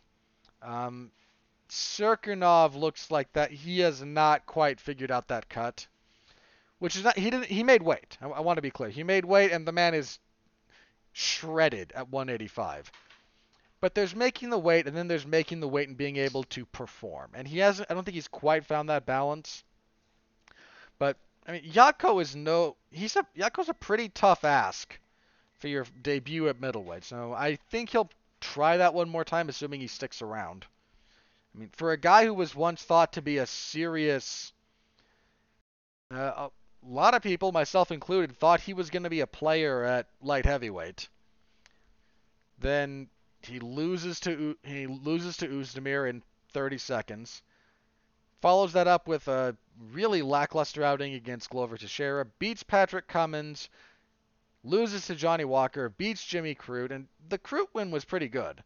[0.62, 1.12] Um,
[1.69, 5.88] Cirkunov looks like that he has not quite figured out that cut.
[6.80, 8.17] which is not he didn't he made weight.
[8.22, 8.89] I, I want to be clear.
[8.89, 10.19] He made weight, and the man is
[11.13, 12.91] shredded at 185.
[13.80, 16.65] But there's making the weight, and then there's making the weight and being able to
[16.65, 17.32] perform.
[17.34, 17.89] And he hasn't.
[17.89, 19.63] I don't think he's quite found that balance.
[21.00, 22.77] But I mean, Jotko is no.
[22.91, 24.97] He's a Jotko's a pretty tough ask
[25.60, 27.03] for your debut at middleweight.
[27.03, 30.65] So I think he'll try that one more time, assuming he sticks around.
[31.56, 34.51] I mean, for a guy who was once thought to be a serious,
[36.12, 36.51] uh, a
[36.84, 40.45] lot of people, myself included, thought he was going to be a player at light
[40.45, 41.08] heavyweight.
[42.60, 43.10] Then
[43.41, 47.41] he loses to he loses to Oezdemir in 30 seconds.
[48.43, 49.56] Follows that up with a
[49.93, 52.25] really lackluster outing against Glover Teixeira.
[52.39, 53.69] Beats Patrick Cummins.
[54.65, 55.88] Loses to Johnny Walker.
[55.88, 56.91] Beats Jimmy Crute.
[56.91, 58.62] And the Crute win was pretty good.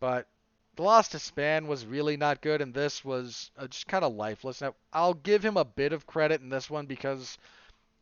[0.00, 0.26] But
[0.74, 4.60] the loss to Spann was really not good, and this was just kind of lifeless.
[4.60, 7.38] Now, I'll give him a bit of credit in this one because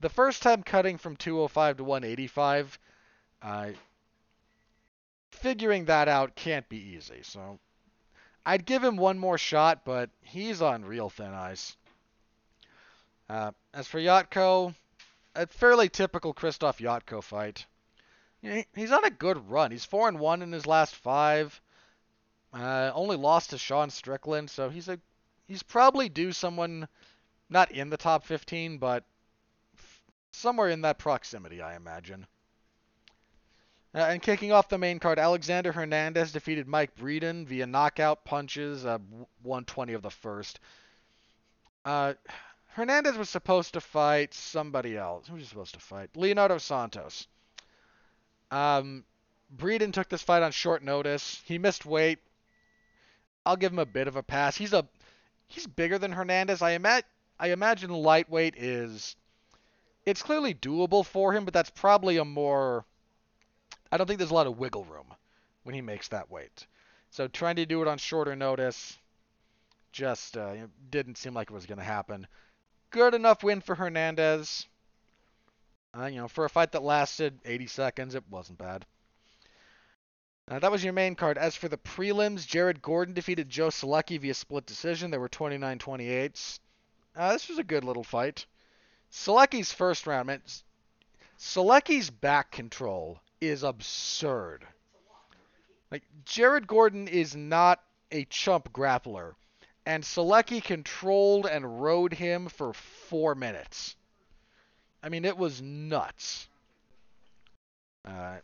[0.01, 2.79] the first time cutting from 205 to 185,
[3.43, 3.73] uh,
[5.33, 7.21] figuring that out can't be easy.
[7.25, 7.59] So
[8.45, 11.77] I'd give him one more shot, but he's on real thin ice.
[13.29, 14.75] Uh, as for Jotko,
[15.35, 17.67] a fairly typical Christoph Jotko fight.
[18.75, 19.71] He's on a good run.
[19.71, 21.61] He's four and one in his last five.
[22.53, 24.99] Uh, only lost to Sean Strickland, so he's a
[25.47, 26.89] he's probably due someone
[27.49, 29.05] not in the top 15, but
[30.33, 32.27] somewhere in that proximity, I imagine.
[33.95, 38.87] Uh, and kicking off the main card, Alexander Hernandez defeated Mike Breeden via knockout punches,
[38.87, 38.99] uh,
[39.43, 40.61] 120 of the first.
[41.85, 42.15] Uh,
[42.69, 45.29] Hernandez was supposed to fight somebody else.
[45.29, 46.09] Who was he supposed to fight?
[46.17, 47.27] Leonardo Santos.
[48.51, 49.05] Um,
[49.55, 51.43] Breeden took this fight on short notice.
[51.45, 52.19] He missed weight.
[53.45, 54.57] I'll give him a bit of a pass.
[54.57, 54.87] He's a
[55.49, 56.63] he's bigger than Hernandez.
[56.63, 59.17] I imagine I imagine lightweight is
[60.07, 62.87] it's clearly doable for him, but that's probably a more
[63.93, 65.07] I don't think there's a lot of wiggle room
[65.65, 66.67] when he makes that weight.
[67.11, 68.99] So trying to do it on shorter notice
[69.93, 70.55] just uh,
[70.91, 72.27] didn't seem like it was going to happen.
[72.89, 74.67] Good enough win for Hernandez.
[75.95, 78.87] Uh, you know, for a fight that lasted 80 seconds, it wasn't bad.
[80.49, 81.37] Uh, that was your main card.
[81.37, 85.11] As for the prelims, Jared Gordon defeated Joe Solecki via split decision.
[85.11, 86.59] There were 29 28s.
[87.15, 88.47] Uh, this was a good little fight.
[89.13, 90.43] Solecki's first round, man,
[91.39, 94.65] Solecki's back control is absurd.
[95.91, 99.35] Like, Jared Gordon is not a chump grappler,
[99.85, 103.97] and Solecki controlled and rode him for four minutes.
[105.03, 106.47] I mean, it was nuts.
[108.07, 108.37] Uh,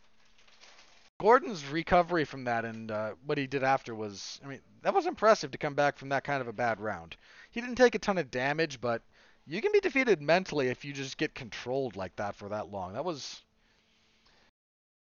[1.17, 5.05] Gordon's recovery from that and uh, what he did after was, I mean, that was
[5.05, 7.15] impressive to come back from that kind of a bad round.
[7.51, 9.01] He didn't take a ton of damage, but
[9.47, 12.93] you can be defeated mentally if you just get controlled like that for that long.
[12.93, 13.41] That was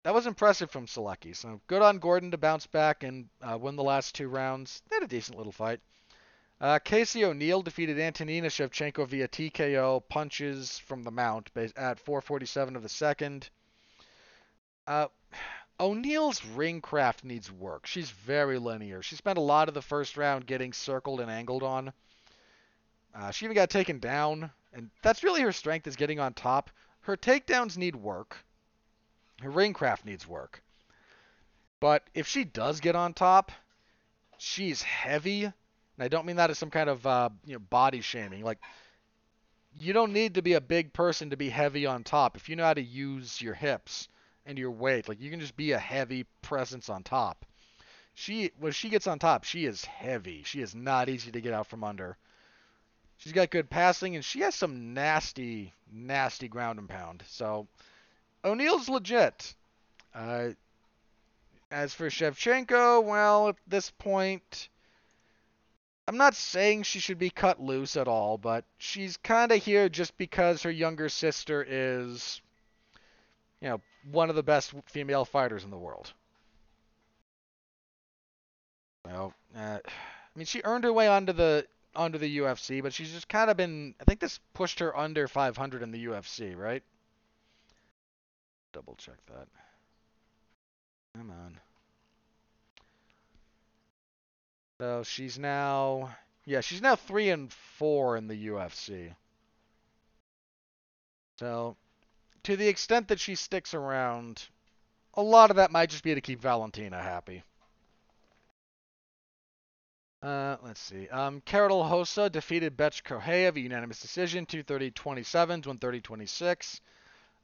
[0.08, 1.36] that was impressive from Solecki.
[1.36, 4.80] So good on Gordon to bounce back and uh, win the last two rounds.
[4.88, 5.80] They had a decent little fight.
[6.58, 12.82] Uh, Casey O'Neill defeated Antonina Shevchenko via TKO punches from the mount at 447 of
[12.82, 13.50] the second.
[14.86, 15.08] Uh,
[15.78, 17.84] O'Neill's ring craft needs work.
[17.84, 19.02] She's very linear.
[19.02, 21.92] She spent a lot of the first round getting circled and angled on.
[23.14, 26.70] Uh, she even got taken down, and that's really her strength is getting on top.
[27.00, 28.38] Her takedowns need work.
[29.40, 30.62] Her ring craft needs work.
[31.80, 33.52] But if she does get on top,
[34.36, 35.44] she's heavy.
[35.44, 35.54] And
[35.98, 38.42] I don't mean that as some kind of uh, you know body shaming.
[38.44, 38.58] Like
[39.78, 42.36] you don't need to be a big person to be heavy on top.
[42.36, 44.08] If you know how to use your hips
[44.48, 45.08] and your weight.
[45.08, 47.44] Like you can just be a heavy presence on top.
[48.14, 50.42] She when she gets on top, she is heavy.
[50.42, 52.16] She is not easy to get out from under.
[53.18, 57.22] She's got good passing and she has some nasty, nasty ground and pound.
[57.28, 57.68] So
[58.44, 59.54] O'Neill's legit.
[60.14, 60.50] Uh,
[61.70, 64.68] as for Shevchenko, well, at this point,
[66.06, 69.88] I'm not saying she should be cut loose at all, but she's kind of here
[69.88, 72.40] just because her younger sister is,
[73.60, 76.12] you know, one of the best female fighters in the world.
[79.04, 83.12] Well, uh, I mean, she earned her way onto the onto the UFC, but she's
[83.12, 83.94] just kind of been.
[84.00, 86.82] I think this pushed her under 500 in the UFC, right?
[88.72, 89.48] Double check that.
[91.16, 91.58] Come on.
[94.80, 96.14] So she's now,
[96.44, 99.14] yeah, she's now three and four in the UFC.
[101.38, 101.76] So
[102.44, 104.48] to the extent that she sticks around,
[105.14, 107.42] a lot of that might just be to keep Valentina happy.
[110.22, 111.08] Uh, let's see.
[111.08, 116.80] Um, Karol Rosa defeated Bethe Correia via unanimous decision, 230-27 to 130-26.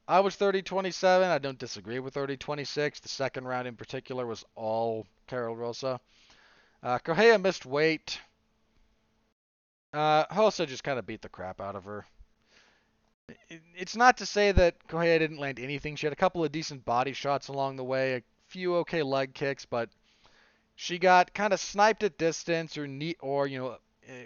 [0.07, 1.23] I was 30-27.
[1.23, 3.01] I don't disagree with 30-26.
[3.01, 5.99] The second round in particular was all Karol Rosa.
[6.83, 8.19] Uh, Correia missed weight.
[9.93, 12.05] Uh, just kind of beat the crap out of her.
[13.75, 15.95] It's not to say that Correia didn't land anything.
[15.95, 19.33] She had a couple of decent body shots along the way, a few okay leg
[19.33, 19.89] kicks, but
[20.75, 23.77] she got kind of sniped at distance or knee or you know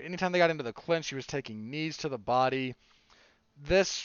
[0.03, 2.75] anytime they got into the clinch, she was taking knees to the body.
[3.61, 4.03] This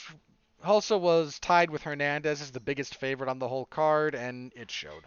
[0.65, 4.71] also was tied with Hernandez as the biggest favorite on the whole card, and it
[4.71, 5.03] showed.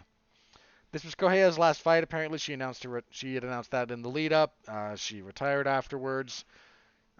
[0.91, 2.03] This was Correia's last fight.
[2.03, 4.55] Apparently, she announced she had announced that in the lead up.
[4.67, 6.45] Uh, she retired afterwards.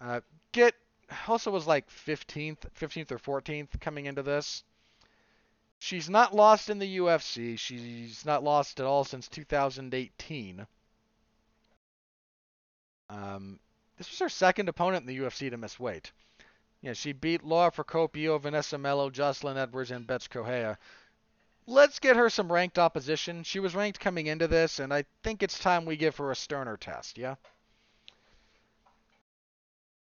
[0.01, 0.21] Uh,
[0.51, 0.73] get
[1.27, 4.63] also was like 15th, 15th or 14th coming into this.
[5.79, 7.57] She's not lost in the UFC.
[7.57, 10.67] She's not lost at all since 2018.
[13.09, 13.59] Um,
[13.97, 16.11] this was her second opponent in the UFC to miss weight.
[16.81, 20.77] Yeah, she beat Lara Procopio, Vanessa Melo, Joselyne Edwards, and Bethe Correia.
[21.67, 23.43] Let's get her some ranked opposition.
[23.43, 26.35] She was ranked coming into this, and I think it's time we give her a
[26.35, 27.35] sterner test, yeah?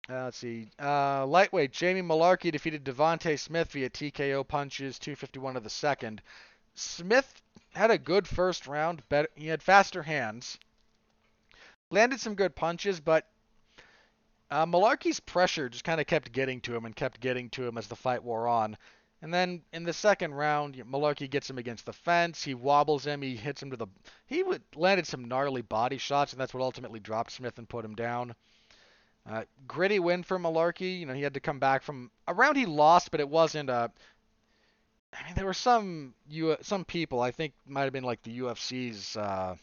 [0.10, 0.70] Uh, let's see.
[0.80, 6.22] Uh, lightweight, Jamie Mullarkey defeated Devonte Smith via TKO punches, 251 of the second.
[6.74, 7.42] Smith
[7.74, 9.08] had a good first round.
[9.10, 10.60] Better, he had faster hands.
[11.90, 13.28] Landed some good punches, but
[14.52, 17.78] uh, Mullarkey's pressure just kind of kept getting to him and kept getting to him
[17.78, 18.78] as the fight wore on.
[19.22, 22.44] And then in the second round, Mullarkey gets him against the fence.
[22.44, 23.22] He wobbles him.
[23.22, 23.88] He hits him to the.
[24.28, 24.44] He
[24.76, 28.36] landed some gnarly body shots, and that's what ultimately dropped Smith and put him down.
[29.28, 31.00] Uh, gritty win for Mullarkey.
[31.00, 33.70] You know, he had to come back from a round he lost, but it wasn't
[33.70, 33.92] a.
[35.12, 38.40] I mean, there were some you some people I think might have been like the
[38.40, 39.56] UFC's uh,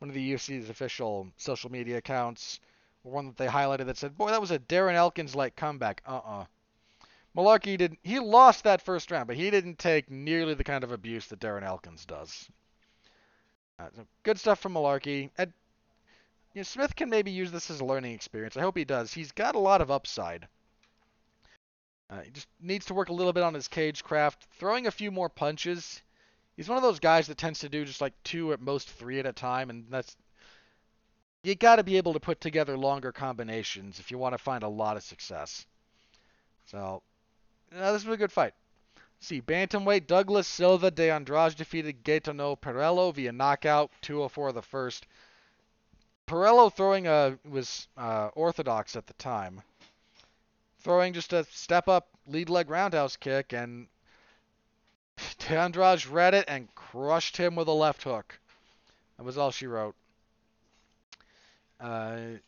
[0.00, 2.60] one of the UFC's official social media accounts,
[3.02, 6.44] one that they highlighted that said, "Boy, that was a Darren Elkins like comeback." Uh-uh.
[7.36, 10.92] Mullarkey did he lost that first round, but he didn't take nearly the kind of
[10.92, 12.48] abuse that Darren Elkins does.
[13.78, 15.30] Uh, so good stuff from Mullarkey.
[15.38, 15.50] At
[16.54, 18.56] you know, Smith can maybe use this as a learning experience.
[18.56, 19.12] I hope he does.
[19.12, 20.48] He's got a lot of upside.
[22.10, 24.90] Uh, he just needs to work a little bit on his cage craft, throwing a
[24.90, 26.02] few more punches.
[26.56, 29.20] He's one of those guys that tends to do just like two at most three
[29.20, 30.16] at a time, and that's
[31.42, 34.62] you got to be able to put together longer combinations if you want to find
[34.62, 35.66] a lot of success.
[36.66, 37.02] So,
[37.74, 38.54] uh, this was a good fight.
[39.20, 45.06] See, bantamweight Douglas Silva de Andrade defeated Gaetano Pirrello via knockout, 204 the first.
[46.26, 49.62] Pirrello throwing a was uh, orthodox at the time,
[50.78, 53.88] throwing just a step up lead leg roundhouse kick, and
[55.38, 58.38] de Andrade read it and crushed him with a left hook.
[59.16, 59.96] That was all she wrote.
[61.80, 62.38] Uh,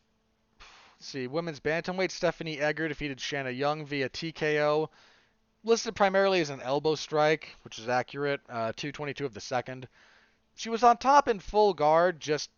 [1.01, 4.89] see, women's bantamweight Stephanie Egger defeated Shanna Young via TKO.
[5.65, 8.41] Listed primarily as an elbow strike, which is accurate.
[8.49, 9.89] Uh, 222 of the second.
[10.55, 12.51] She was on top in full guard, just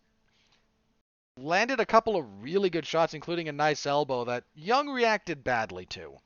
[1.37, 5.85] landed a couple of really good shots, including a nice elbow that Young reacted badly
[5.87, 6.17] to.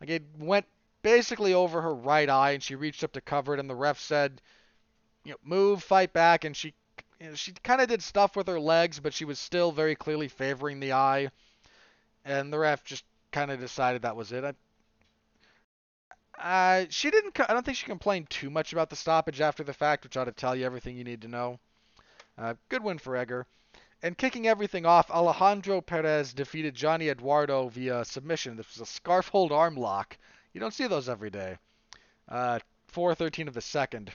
[0.00, 0.66] Like it went
[1.02, 3.98] basically over her right eye, and she reached up to cover it, and the ref
[3.98, 4.40] said,
[5.24, 6.74] "You know, move, fight back," and she
[7.22, 9.94] you know, she kind of did stuff with her legs, but she was still very
[9.94, 11.30] clearly favoring the eye,
[12.24, 14.56] and the ref just kind of decided that was it.
[16.36, 17.38] I, she didn't.
[17.38, 20.24] I don't think she complained too much about the stoppage after the fact, which ought
[20.24, 21.60] to tell you everything you need to know.
[22.36, 23.46] Uh, good win for Egger.
[24.02, 28.56] And kicking everything off, Alejandro Perez defeated Johnny Eduardo via submission.
[28.56, 30.18] This was a scarf hold arm lock.
[30.52, 31.56] You don't see those every day.
[32.28, 32.58] Uh,
[32.88, 34.10] 413 of the second.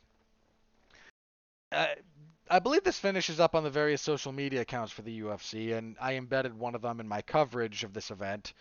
[1.71, 1.87] Uh,
[2.49, 5.95] I believe this finishes up on the various social media accounts for the UFC, and
[5.99, 8.53] I embedded one of them in my coverage of this event.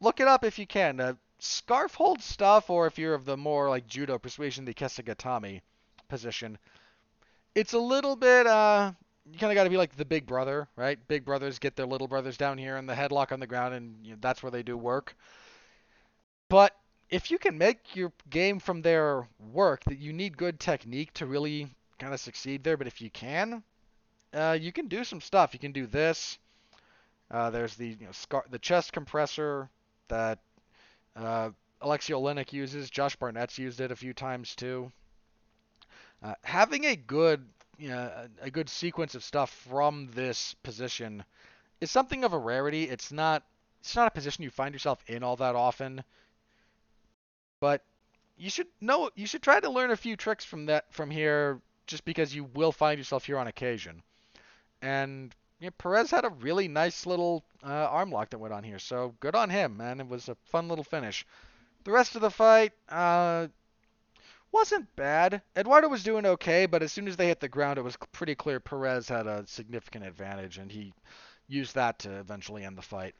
[0.00, 1.00] Look it up if you can.
[1.00, 5.60] Uh, scarf hold stuff, or if you're of the more like judo persuasion, the Kesa-gatame
[6.08, 6.58] position.
[7.54, 8.92] It's a little bit uh,
[9.32, 10.98] you kind of got to be like the big brother, right?
[11.08, 13.96] Big brothers get their little brothers down here in the headlock on the ground, and
[14.02, 15.16] you know, that's where they do work.
[16.48, 16.74] But
[17.10, 21.26] if you can make your game from their work, that you need good technique to
[21.26, 21.68] really
[21.98, 22.76] kind of succeed there.
[22.76, 23.62] But if you can,
[24.32, 25.54] uh, you can do some stuff.
[25.54, 26.38] You can do this.
[27.30, 29.68] Uh, there's the you know, scar- the chest compressor
[30.08, 30.38] that
[31.16, 32.90] uh, Alexei Oleinik uses.
[32.90, 34.90] Josh Barnett's used it a few times too.
[36.22, 37.44] Uh, having a good
[37.78, 38.10] you know,
[38.42, 41.24] a good sequence of stuff from this position
[41.80, 42.84] is something of a rarity.
[42.84, 43.44] It's not
[43.80, 46.02] it's not a position you find yourself in all that often.
[47.60, 47.82] But
[48.36, 51.60] you should know you should try to learn a few tricks from that from here
[51.88, 54.02] just because you will find yourself here on occasion.
[54.80, 58.62] And you know, Perez had a really nice little uh, arm lock that went on
[58.62, 58.78] here.
[58.78, 60.00] So good on him, man.
[60.00, 61.26] It was a fun little finish.
[61.82, 63.48] The rest of the fight uh,
[64.52, 65.42] wasn't bad.
[65.56, 68.34] Eduardo was doing okay, but as soon as they hit the ground, it was pretty
[68.34, 70.92] clear Perez had a significant advantage, and he
[71.48, 73.14] used that to eventually end the fight.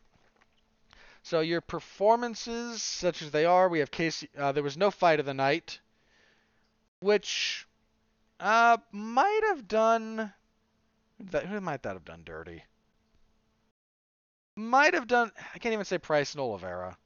[1.23, 4.29] So your performances, such as they are, we have Casey.
[4.37, 5.81] Uh, there was no fight of the night,
[7.01, 7.67] which
[8.41, 10.33] uh, might have done.
[11.21, 12.63] That, who might that have done dirty?
[14.57, 15.33] Might have done.
[15.55, 16.97] I can't even say Price and Oliveira.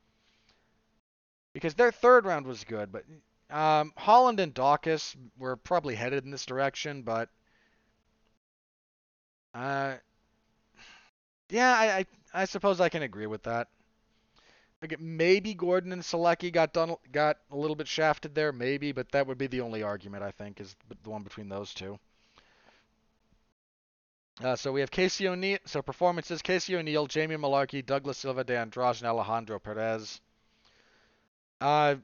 [1.53, 3.05] Because their third round was good, but
[3.51, 7.29] um, Holland and Daukaus were probably headed in this direction, but
[9.55, 9.97] uh,
[11.51, 13.69] yeah, I, I, I suppose I can agree with that.
[14.99, 19.27] Maybe Gordon and Solecki got done got a little bit shafted there, maybe, but that
[19.27, 21.99] would be the only argument I think is the one between those two.
[24.43, 25.59] Uh, so we have Casey O'Neill.
[25.67, 30.21] So performances: Casey O'Neill, Jamie Mullarkey, Douglas Silva de Andrade, and Alejandro Perez.
[31.61, 31.97] Uh,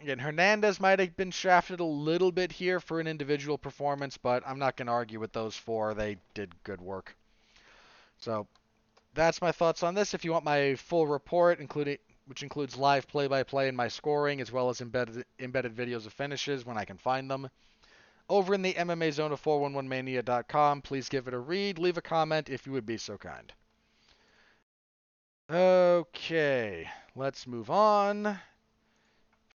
[0.00, 4.42] again, Hernandez might have been shafted a little bit here for an individual performance, but
[4.46, 5.94] I'm not going to argue with those four.
[5.94, 7.14] They did good work.
[8.18, 8.48] So
[9.18, 10.14] that's my thoughts on this.
[10.14, 14.52] If you want my full report, including which includes live play-by-play and my scoring, as
[14.52, 17.48] well as embedded embedded videos of finishes when I can find them,
[18.28, 20.82] over in the MMA Zone of 411mania.com.
[20.82, 21.78] Please give it a read.
[21.78, 23.52] Leave a comment if you would be so kind.
[25.50, 28.38] Okay, let's move on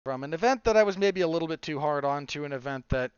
[0.04, 2.52] from an event that I was maybe a little bit too hard on to an
[2.52, 3.12] event that,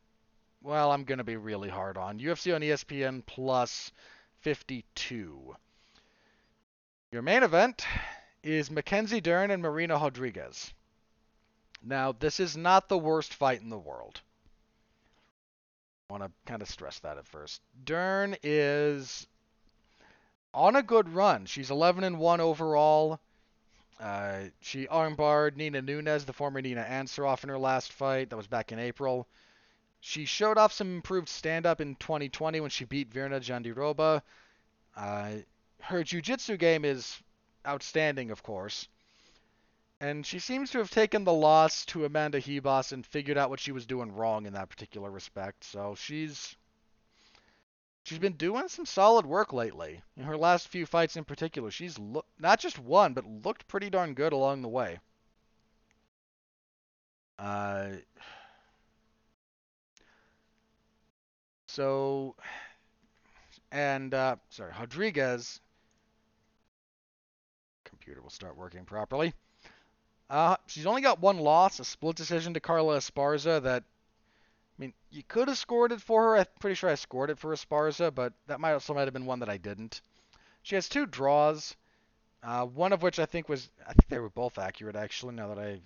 [0.62, 2.20] well, I'm going to be really hard on.
[2.20, 3.94] UFC on ESPN Plus
[4.42, 5.56] 52.
[7.12, 7.86] Your main event
[8.44, 10.74] is Mackenzie Dern and Marina Rodriguez.
[11.82, 14.22] Now, this is not the worst fight in the world.
[16.10, 17.62] I want to kind of stress that at first.
[17.84, 19.28] Dern is
[20.54, 21.46] on a good run.
[21.46, 23.20] She's 11 and 1 overall.
[24.00, 28.30] Uh, she armbarred Nina Nunes, the former Nina Ansaroff, in her last fight.
[28.30, 29.28] That was back in April.
[30.02, 34.22] She showed off some improved stand-up in 2020 when she beat Virna Jandiroba.
[34.96, 35.32] Uh,
[35.82, 37.22] her jiu-jitsu game is
[37.68, 38.88] outstanding, of course.
[40.02, 43.60] And she seems to have taken the loss to Amanda Ribas and figured out what
[43.60, 45.64] she was doing wrong in that particular respect.
[45.64, 46.56] So she's
[48.04, 50.02] she's been doing some solid work lately.
[50.18, 53.90] In her last few fights in particular, she's lo- not just won, but looked pretty
[53.90, 55.00] darn good along the way.
[57.40, 57.92] Uh,
[61.68, 62.36] so,
[63.72, 65.60] and uh, sorry, Rodriguez
[68.06, 69.34] computer will start working properly.
[70.30, 73.64] Uh, she's only got one loss, a split decision to Carla Esparza.
[73.64, 76.38] That, I mean, you could have scored it for her.
[76.38, 79.26] I'm pretty sure I scored it for Esparza, but that might also might have been
[79.26, 80.02] one that I didn't.
[80.62, 81.76] She has two draws,
[82.44, 85.34] uh, one of which I think was, I think they were both accurate actually.
[85.34, 85.80] Now that I,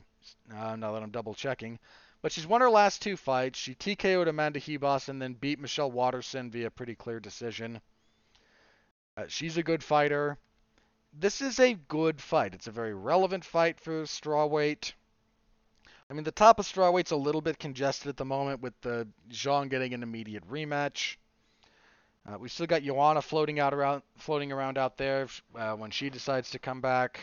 [0.54, 1.80] uh, now that I'm double checking,
[2.22, 3.58] but she's won her last two fights.
[3.58, 7.80] She TKO'd Amanda Ribas and then beat Michelle Waterson via pretty clear decision.
[9.16, 10.38] Uh, she's a good fighter
[11.14, 12.54] this is a good fight.
[12.54, 14.94] It's a very relevant fight for strawweight.
[16.10, 19.08] I mean, the top of strawweight's a little bit congested at the moment with the
[19.32, 21.18] Zhang getting an immediate rematch.
[22.28, 26.10] Uh, we still got Joanna floating out around, floating around out there uh, when she
[26.10, 27.20] decides to come back.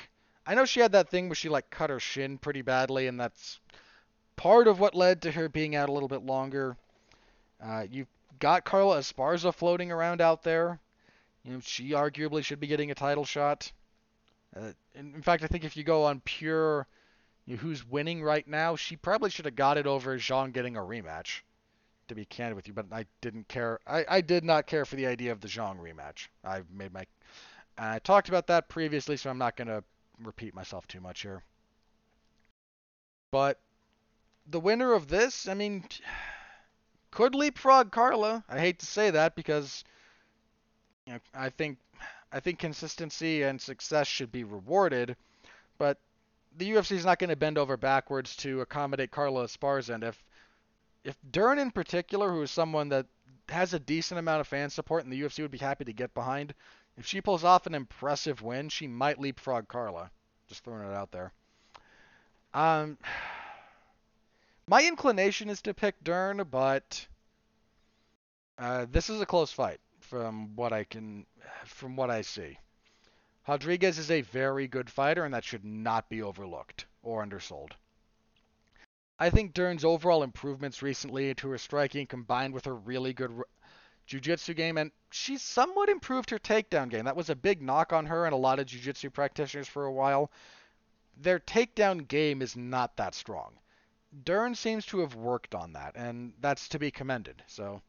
[0.46, 3.18] I know she had that thing where she like cut her shin pretty badly, and
[3.18, 3.60] that's
[4.36, 6.76] part of what led to her being out a little bit longer.
[7.62, 8.08] Uh, you've
[8.38, 10.78] got Carla Esparza floating around out there.
[11.46, 13.70] You know, she arguably should be getting a title shot.
[14.54, 16.88] Uh, in, fact, I think if you go on pure
[17.44, 20.76] you know, who's winning right now, she probably should have got it over Zhang getting
[20.76, 21.42] a rematch.
[22.08, 23.80] To be candid with you, but I didn't care.
[23.84, 26.28] I, I did not care for the idea of the Zhang rematch.
[26.44, 27.04] I've made my.
[27.76, 29.82] I talked about that previously, so I'm not going to
[30.22, 31.42] repeat myself too much here.
[33.32, 33.60] But
[34.46, 35.84] the winner of this, I mean,
[37.10, 38.44] could leapfrog Carla.
[38.48, 39.82] I hate to say that because
[41.34, 41.78] I think
[42.32, 45.16] I think consistency and success should be rewarded,
[45.78, 45.98] but
[46.56, 49.94] the UFC is not going to bend over backwards to accommodate Carla Esparza.
[49.94, 50.24] And if
[51.04, 53.06] if Dern in particular, who is someone that
[53.48, 56.12] has a decent amount of fan support and the UFC would be happy to get
[56.12, 56.54] behind,
[56.96, 60.10] if she pulls off an impressive win, she might leapfrog Carla.
[60.48, 61.32] Just throwing it out there.
[62.52, 62.98] Um,
[64.66, 67.06] my inclination is to pick Dern, but
[68.58, 69.78] uh, this is a close fight
[70.08, 71.26] from what I can,
[71.64, 72.58] from what I see.
[73.46, 77.72] Rodriguez is a very good fighter, and that should not be overlooked or undersold.
[79.18, 83.30] I think Dern's overall improvements recently to her striking, combined with her really good,
[84.06, 87.04] jiu-jitsu game, and she's somewhat improved her takedown game.
[87.04, 89.92] That was a big knock on her and a lot of jiu-jitsu practitioners for a
[89.92, 90.30] while.
[91.16, 93.54] Their takedown game is not that strong.
[94.24, 97.42] Dern seems to have worked on that, and that's to be commended.
[97.46, 97.80] So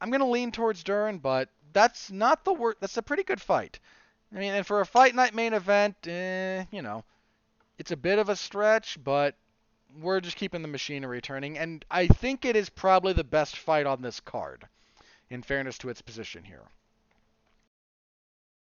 [0.00, 2.78] I, am going to lean towards Dern, but that's not the worst.
[2.80, 3.78] That's a pretty good fight.
[4.34, 7.04] I mean, and for a fight night main event, eh, you know,
[7.78, 9.34] it's a bit of a stretch, but
[10.00, 13.86] we're just keeping the machinery turning, and I think it is probably the best fight
[13.86, 14.66] on this card,
[15.30, 16.64] in fairness to its position here.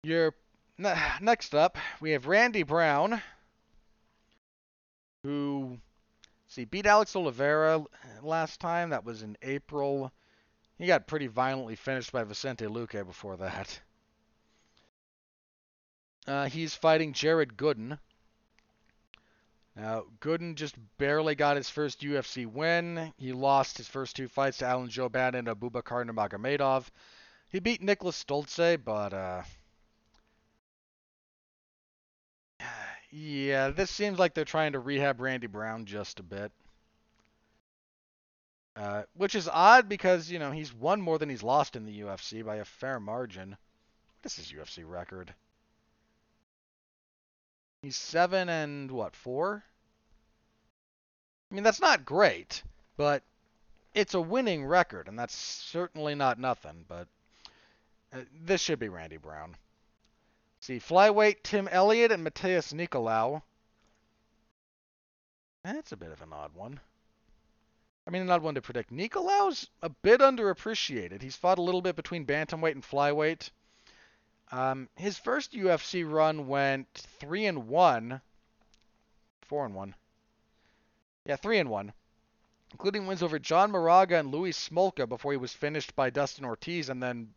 [0.05, 0.35] Your
[1.21, 3.23] next up, we have Randy Brown,
[5.25, 5.79] who
[6.47, 7.85] see beat Alex Oliveira
[8.23, 8.91] last time.
[8.91, 10.13] That was in April.
[10.79, 13.81] He got pretty violently finished by Vicente Luque before that.
[16.27, 17.99] Uh, he's fighting Jared Gooden.
[19.75, 23.13] Now, Gooden just barely got his first UFC win.
[23.17, 26.89] He lost his first two fights to Alan Jouban and Abubakar Nurmagomedov.
[27.49, 29.43] He beat Nicholas Stolze, but uh,
[33.11, 36.53] yeah, this seems like they're trying to rehab Randy Brown just a bit.
[38.79, 42.01] Uh, which is odd because, you know, he's won more than he's lost in the
[42.01, 43.51] UFC by a fair margin.
[43.51, 45.35] What is his UFC record?
[47.83, 49.65] He's seven and what, four?
[51.51, 52.63] I mean, that's not great,
[52.97, 53.25] but
[53.95, 56.85] it's a winning record, and that's certainly not nothing.
[56.87, 57.09] But
[58.13, 59.57] uh, this should be Randy Brown.
[60.61, 63.43] See, flyweight Tim Elliott and Matheus Nicolau.
[65.65, 66.79] That's a bit of an odd one.
[68.09, 68.91] I mean, an odd one to predict.
[68.91, 71.21] Nicolau's a bit underappreciated.
[71.21, 73.51] He's fought a little bit between bantamweight and flyweight.
[74.51, 78.23] Um, his first UFC run went three and one,
[79.43, 79.95] four and one.
[81.27, 81.93] Yeah, three and one,
[82.73, 86.89] including wins over John Moraga and Louis Smolka before he was finished by Dustin Ortiz
[86.89, 87.35] and then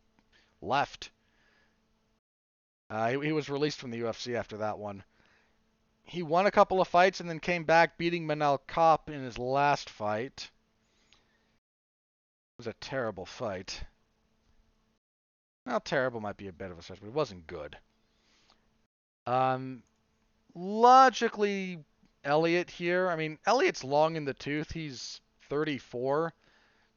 [0.62, 1.10] left.
[2.88, 5.04] Uh, he, he was released from the UFC after that one.
[6.02, 9.38] He won a couple of fights and then came back, beating Manel Kape in his
[9.38, 10.50] last fight.
[12.54, 13.82] It was a terrible fight.
[15.66, 17.76] Well, terrible might be a bit of a stretch, but it wasn't good.
[19.26, 19.82] Um,
[20.54, 21.78] logically,
[22.24, 23.08] Elliott here.
[23.08, 24.72] I mean, Elliott's long in the tooth.
[24.72, 26.32] He's 34,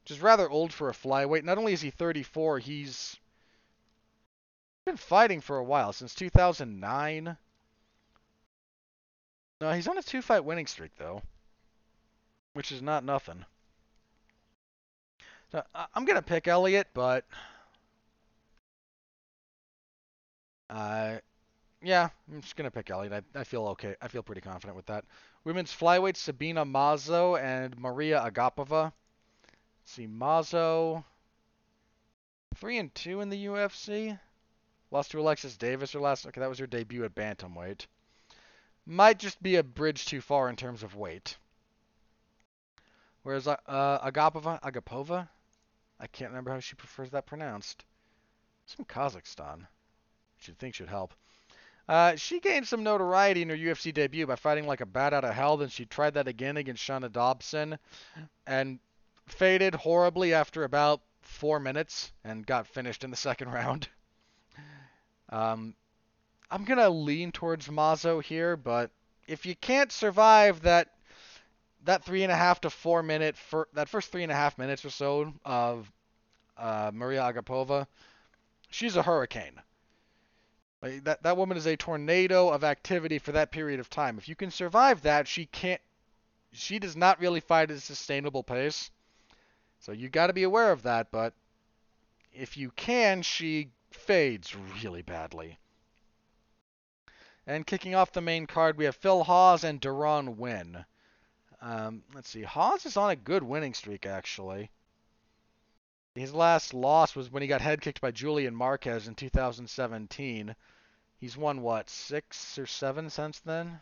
[0.03, 1.43] which is rather old for a flyweight.
[1.43, 3.17] Not only is he 34, he's
[4.85, 7.37] been fighting for a while, since 2009.
[9.61, 11.21] No, he's on a two-fight winning streak, though,
[12.53, 13.45] which is not nothing.
[15.55, 17.23] So I'm going to pick Elliott, but
[20.69, 21.17] Uh,
[21.81, 23.23] yeah, I'm just gonna pick Elliott.
[23.35, 23.95] I, I feel okay.
[24.01, 25.05] I feel pretty confident with that.
[25.43, 28.85] Women's flyweight Sabina Mazo and Maria Agapova.
[28.85, 28.93] Let's
[29.85, 31.03] see, Mazo
[32.55, 34.19] three and two in the UFC.
[34.91, 36.25] Lost to Alexis Davis her last.
[36.25, 37.85] Okay, that was her debut at bantamweight.
[38.87, 41.37] Might just be a bridge too far in terms of weight.
[43.23, 45.27] Whereas uh, Agapova, Agapova,
[45.99, 47.85] I can't remember how she prefers that pronounced.
[48.65, 49.67] It's from Kazakhstan
[50.47, 51.13] you'd think should help.
[51.87, 55.23] Uh, she gained some notoriety in her UFC debut by fighting like a bat out
[55.23, 55.57] of hell.
[55.57, 57.77] Then she tried that again against Shana Dobson
[58.47, 58.79] and
[59.27, 63.87] faded horribly after about four minutes and got finished in the second round.
[65.29, 65.75] Um,
[66.49, 68.91] I'm gonna lean towards Mazo here, but
[69.27, 70.89] if you can't survive that
[71.85, 74.57] that three and a half to four minute fir- that first three and a half
[74.57, 75.91] minutes or so of
[76.57, 77.87] uh, Maria Agapova,
[78.69, 79.61] she's a hurricane.
[80.81, 84.17] Like that that woman is a tornado of activity for that period of time.
[84.17, 85.81] If you can survive that, she can't.
[86.51, 88.91] She does not really fight at a sustainable pace.
[89.79, 91.11] So you got to be aware of that.
[91.11, 91.33] But
[92.33, 95.57] if you can, she fades really badly.
[97.47, 100.85] And kicking off the main card, we have Phil Hawes and Deron Winn.
[101.61, 102.43] Um, let's see.
[102.43, 104.69] Hawes is on a good winning streak, actually.
[106.15, 110.55] His last loss was when he got head kicked by Julian Marquez in 2017.
[111.17, 113.81] He's won what six or seven since then?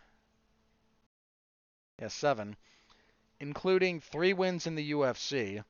[2.00, 2.56] Yeah, seven,
[3.40, 5.64] including three wins in the UFC.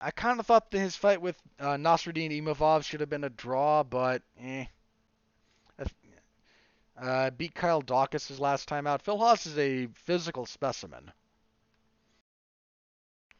[0.00, 3.30] I kind of thought that his fight with uh, Nassourdine Imavov should have been a
[3.30, 4.66] draw, but eh.
[7.00, 9.02] Uh, beat Kyle Daukaus his last time out.
[9.02, 11.12] Phil Hawes is a physical specimen.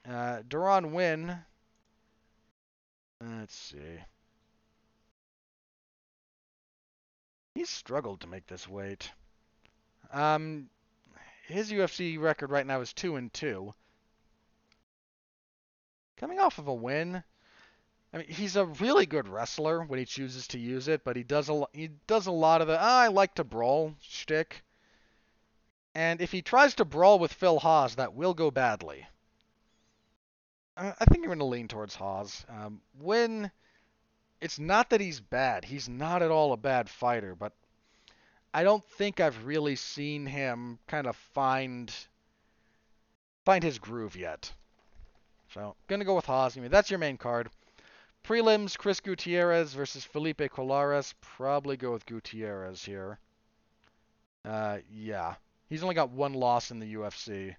[0.08, 0.42] Uh,
[0.84, 1.36] Winn.
[3.20, 3.98] Let's see.
[7.56, 9.10] He struggled to make this weight.
[10.12, 10.70] Um,
[11.48, 13.74] his UFC record right now is two and two.
[16.16, 17.24] Coming off of a win,
[18.12, 21.22] I mean, he's a really good wrestler when he chooses to use it, but he
[21.22, 24.64] does a he does a lot of the "Ah, I like to brawl shtick.
[25.94, 29.06] And if he tries to brawl with Phil Hawes, that will go badly.
[30.76, 32.46] I I think I'm going to lean towards Hawes.
[32.48, 33.50] Um, when
[34.40, 37.52] it's not that he's bad, he's not at all a bad fighter, but
[38.54, 41.92] I don't think I've really seen him kind of find
[43.44, 44.52] find his groove yet.
[45.52, 46.56] So, gonna go with Hawes.
[46.56, 47.50] I mean, that's your main card.
[48.24, 51.14] Prelims: Chris Gutierrez versus Felipe Colares.
[51.20, 53.18] Probably go with Gutierrez here.
[54.44, 55.34] Uh, yeah,
[55.68, 57.54] he's only got one loss in the UFC.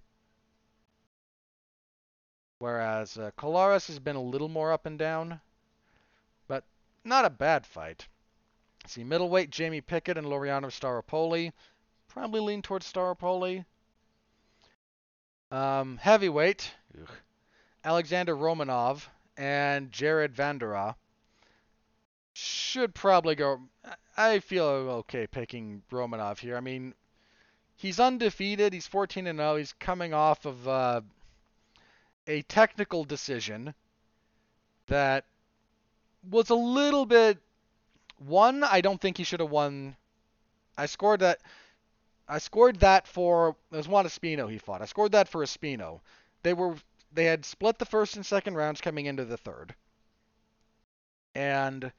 [2.58, 5.40] Whereas uh, Colares has been a little more up and down,
[6.46, 6.64] but
[7.04, 8.06] not a bad fight.
[8.86, 11.52] See, middleweight Jamie Pickett and Laureano Staropoli.
[12.08, 13.64] Probably lean towards Staropoli.
[15.50, 17.10] Um, heavyweight, ugh,
[17.84, 19.06] Alexander Romanov
[19.36, 20.94] and Jared Vanderaa.
[22.32, 23.60] Should probably go.
[24.16, 26.56] I feel okay picking Romanov here.
[26.56, 26.94] I mean,
[27.76, 28.72] he's undefeated.
[28.72, 29.56] He's 14 and 0.
[29.56, 31.00] He's coming off of uh,
[32.26, 33.74] a technical decision
[34.86, 35.24] that
[36.28, 37.38] was a little bit.
[38.18, 39.96] One, I don't think he should have won.
[40.76, 41.40] I scored that.
[42.28, 44.82] I scored that for it was Juan Espino he fought.
[44.82, 46.00] I scored that for Espino.
[46.42, 46.76] They were
[47.12, 49.74] they had split the first and second rounds coming into the third.
[51.34, 51.92] And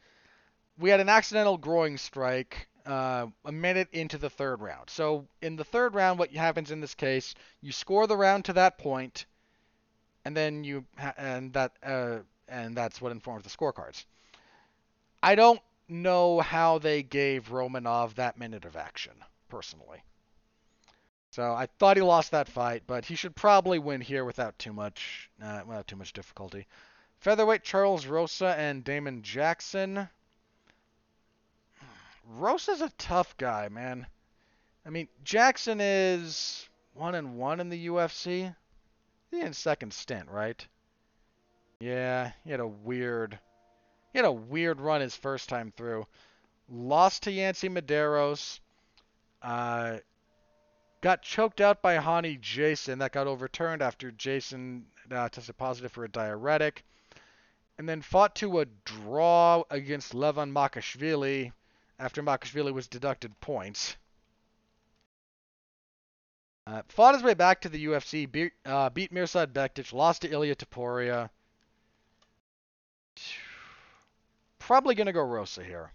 [0.77, 4.89] we had an accidental groin strike uh, a minute into the third round.
[4.89, 8.53] So in the third round, what happens in this case, you score the round to
[8.53, 9.25] that point,
[10.25, 14.05] and then you ha- and that uh, and that's what informs the scorecards.
[15.23, 19.13] I don't know how they gave Romanov that minute of action
[19.49, 20.01] personally.
[21.31, 24.73] So I thought he lost that fight, but he should probably win here without too
[24.73, 26.67] much uh, without too much difficulty.
[27.19, 30.09] Featherweight Charles Rosa and Damon Jackson.
[32.27, 34.07] Rosa's a tough guy, man.
[34.85, 38.53] I mean, Jackson is one and one in the UFC.
[39.29, 40.67] He in second stint, right?
[41.79, 43.39] Yeah, he had a weird,
[44.11, 46.05] he had a weird run his first time through.
[46.69, 48.59] Lost to Yancy Medeiros.
[49.41, 49.99] Uh,
[51.01, 52.99] got choked out by Rani Yahya.
[52.99, 56.83] That got overturned after Yahya uh, tested positive for a diuretic.
[57.77, 61.51] And then fought to a draw against Levan Makashvili
[61.99, 63.97] after Makashvili was deducted points.
[66.67, 70.31] Uh, fought his way back to the UFC, beat, uh, beat Mirsad Bektic, lost to
[70.31, 71.29] Ilya Topuria.
[74.59, 75.91] Probably going to go Rosa here.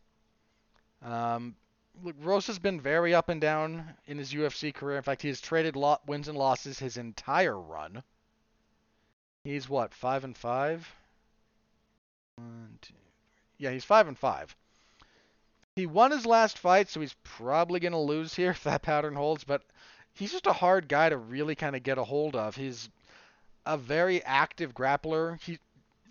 [1.03, 1.55] Um,
[2.03, 4.97] look, Rosa's been very up and down in his UFC career.
[4.97, 8.03] In fact, he has traded lot wins and losses his entire run.
[9.45, 10.89] He's what five and five.
[12.37, 12.95] One, two,
[13.59, 14.55] yeah, he's five and five.
[15.75, 19.45] He won his last fight, so he's probably gonna lose here if that pattern holds.
[19.45, 19.63] But
[20.13, 22.57] he's just a hard guy to really kind of get a hold of.
[22.57, 22.89] He's
[23.65, 25.41] a very active grappler.
[25.43, 25.59] He,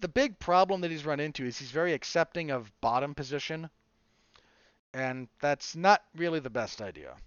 [0.02, 3.70] the big problem that he's run into is he's very accepting of bottom position
[4.96, 7.18] and that's not really the best idea.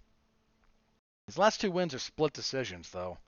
[1.27, 3.19] His last two wins are split decisions, though.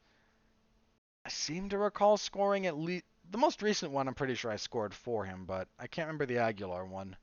[1.26, 4.09] I seem to recall scoring at least the most recent one.
[4.09, 7.18] I'm pretty sure I scored for him, but I can't remember the Aguilar one.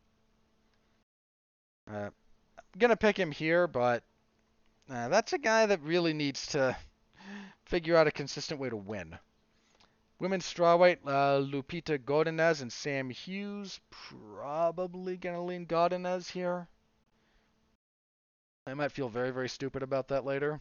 [1.91, 4.03] Uh, I'm gonna pick him here, but
[4.87, 6.77] uh, that's a guy that really needs to
[7.65, 9.17] figure out a consistent way to win.
[10.19, 13.79] Women's strawweight, uh, Lupita Godinez and Sam Hughes.
[13.89, 16.67] Probably gonna lean Godinez here.
[18.67, 20.59] I might feel very, very stupid about that later.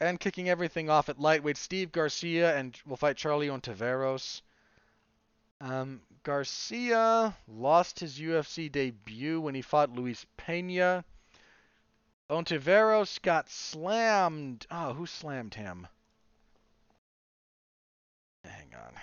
[0.00, 4.40] And kicking everything off at lightweight, Steve Garcia and will fight Charlie Ontiveros.
[5.60, 11.04] Um, Garcia lost his UFC debut when he fought Luis Pena.
[12.30, 14.66] Ontiveros got slammed.
[14.70, 15.86] Oh, who slammed him?
[18.44, 18.94] Hang on.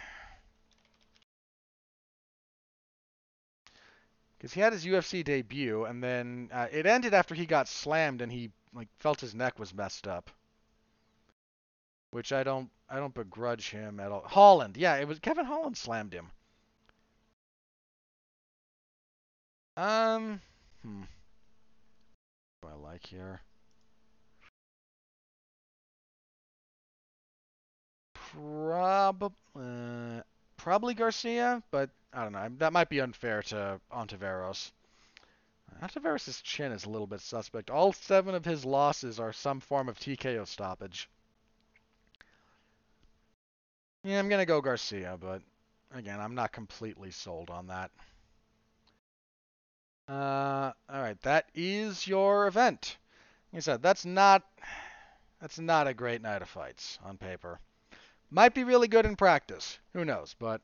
[4.46, 8.22] Because he had his UFC debut, and then uh, it ended after he got slammed
[8.22, 10.30] and he like felt his neck was messed up,
[12.12, 14.22] which I don't I don't begrudge him at all.
[14.24, 16.30] Holland, yeah, it was Kevin Holland slammed him.
[19.78, 20.40] Um,
[20.84, 21.02] hmm.
[22.62, 23.42] What do I like here?
[28.14, 30.22] Probably, uh,
[30.58, 32.50] probably Garcia, but I don't know.
[32.60, 34.72] That might be unfair to Ontiveros.
[35.82, 37.70] Ontiveros' chin is a little bit suspect.
[37.70, 41.10] All seven of his losses are some form of TKO stoppage.
[44.04, 45.42] Yeah, I'm gonna go Garcia, but
[45.92, 47.92] again, I'm not completely sold on that.
[50.08, 52.98] Uh, all right, that is your event.
[53.52, 54.44] Like I said, that's not
[55.42, 57.60] that's not a great night of fights on paper.
[58.30, 59.80] Might be really good in practice.
[59.94, 60.34] Who knows?
[60.40, 60.62] But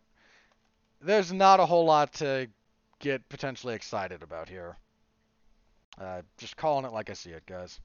[1.02, 2.47] there's not a whole lot to
[2.99, 4.78] get potentially excited about here.
[5.99, 7.80] Uh, just calling it like I see it, guys.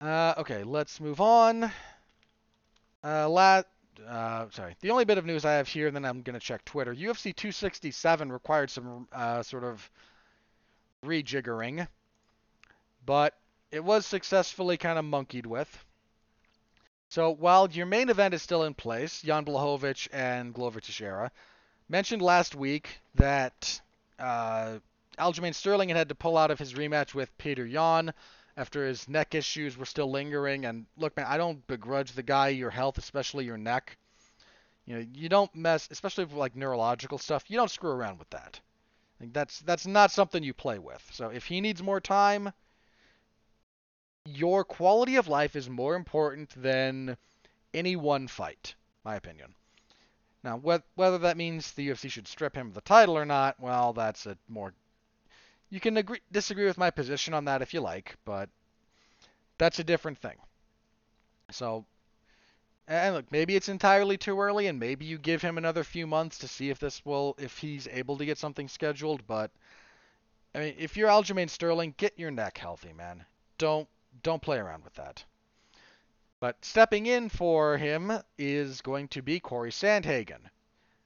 [0.00, 1.70] Uh, okay, let's move on.
[3.04, 3.62] Uh, la-
[4.06, 4.76] uh, sorry.
[4.80, 6.94] The only bit of news I have here, and then I'm going to check Twitter.
[6.94, 9.88] UFC 267 required some uh, sort of
[11.04, 11.86] rejiggering,
[13.04, 13.34] but
[13.70, 15.85] it was successfully kind of monkeyed with.
[17.16, 21.32] So while your main event is still in place, Jan Blachowicz and Glover Teixeira
[21.88, 23.80] mentioned last week that
[24.18, 24.80] uh,
[25.18, 28.12] Aljamain Sterling had had to pull out of his rematch with Peter Yan
[28.58, 30.66] after his neck issues were still lingering.
[30.66, 33.96] And look, man, I don't begrudge the guy your health, especially your neck.
[34.84, 37.44] You know, you don't mess, especially with like neurological stuff.
[37.48, 38.60] You don't screw around with that.
[39.20, 41.08] Like that's that's not something you play with.
[41.14, 42.52] So if he needs more time,
[44.26, 47.16] your quality of life is more important than
[47.72, 48.74] any one fight,
[49.04, 49.54] my opinion.
[50.42, 53.92] Now, whether that means the UFC should strip him of the title or not, well,
[53.92, 54.72] that's a more
[55.70, 58.48] you can agree disagree with my position on that if you like, but
[59.58, 60.36] that's a different thing.
[61.50, 61.84] So,
[62.86, 66.38] and look, maybe it's entirely too early, and maybe you give him another few months
[66.38, 69.26] to see if this will, if he's able to get something scheduled.
[69.26, 69.50] But
[70.54, 73.24] I mean, if you're Aljamain Sterling, get your neck healthy, man.
[73.58, 73.88] Don't
[74.22, 75.24] don't play around with that.
[76.40, 80.50] But stepping in for him is going to be Corey Sandhagen.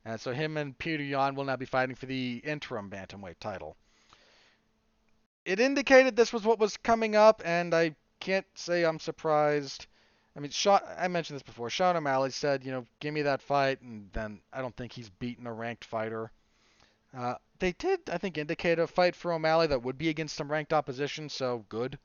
[0.05, 3.77] And so him and Peter Yan will now be fighting for the interim bantamweight title
[5.45, 9.87] it indicated this was what was coming up, and I can't say I'm surprised.
[10.37, 11.71] I mean, Sean, I mentioned this before.
[11.71, 15.11] Sean O'Malley said, you know, give me that fight, and then I don't think he's
[15.11, 16.31] beaten a ranked fighter.
[17.17, 20.51] Uh, they did, I think, indicate a fight for O'Malley that would be against some
[20.51, 21.99] ranked opposition, so good.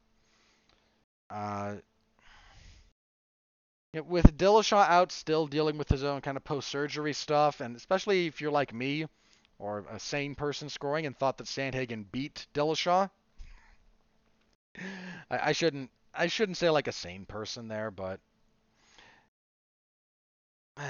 [1.30, 1.76] Uh,
[3.94, 8.42] with Dillashaw out, still dealing with his own kind of post-surgery stuff, and especially if
[8.42, 9.06] you're like me,
[9.58, 13.10] or a sane person scoring and thought that Sandhagen beat Dillashaw,
[15.30, 18.20] I, I shouldn't I shouldn't say like a sane person there, but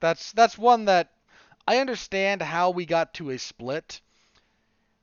[0.00, 1.12] that's that's one that
[1.66, 4.00] I understand how we got to a split.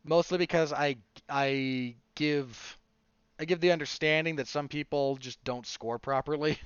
[0.03, 0.97] Mostly because I
[1.29, 2.77] I give
[3.41, 6.59] I give the understanding that some people just don't score properly.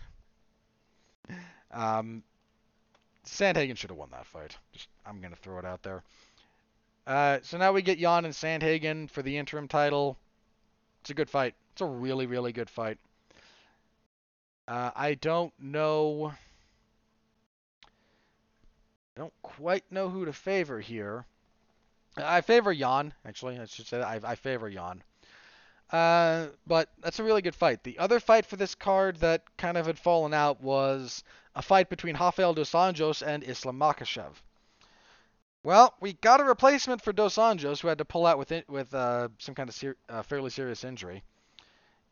[1.72, 2.22] um,
[3.26, 4.58] Sandhagen should have won that fight.
[4.74, 6.04] Just I'm gonna throw it out there.
[7.08, 10.18] Uh, so now we get Yan and Sandhagen for the interim title.
[11.00, 11.56] It's a good fight.
[11.72, 12.98] It's a really, really good fight.
[14.68, 16.34] Uh, I don't know.
[19.16, 21.26] I don't quite know who to favor here.
[22.18, 23.60] I favor Yan, actually.
[23.60, 24.08] I should say that.
[24.08, 25.02] I, I favor Yan.
[25.96, 27.82] Uh, but that's a really good fight.
[27.84, 31.24] The other fight for this card that kind of had fallen out was
[31.56, 34.34] a fight between Rafael dos Anjos and Islam Makhachev.
[35.64, 38.70] Well, we got a replacement for Dos Anjos, who had to pull out with it,
[38.70, 41.24] with uh, some kind of ser- uh, fairly serious injury.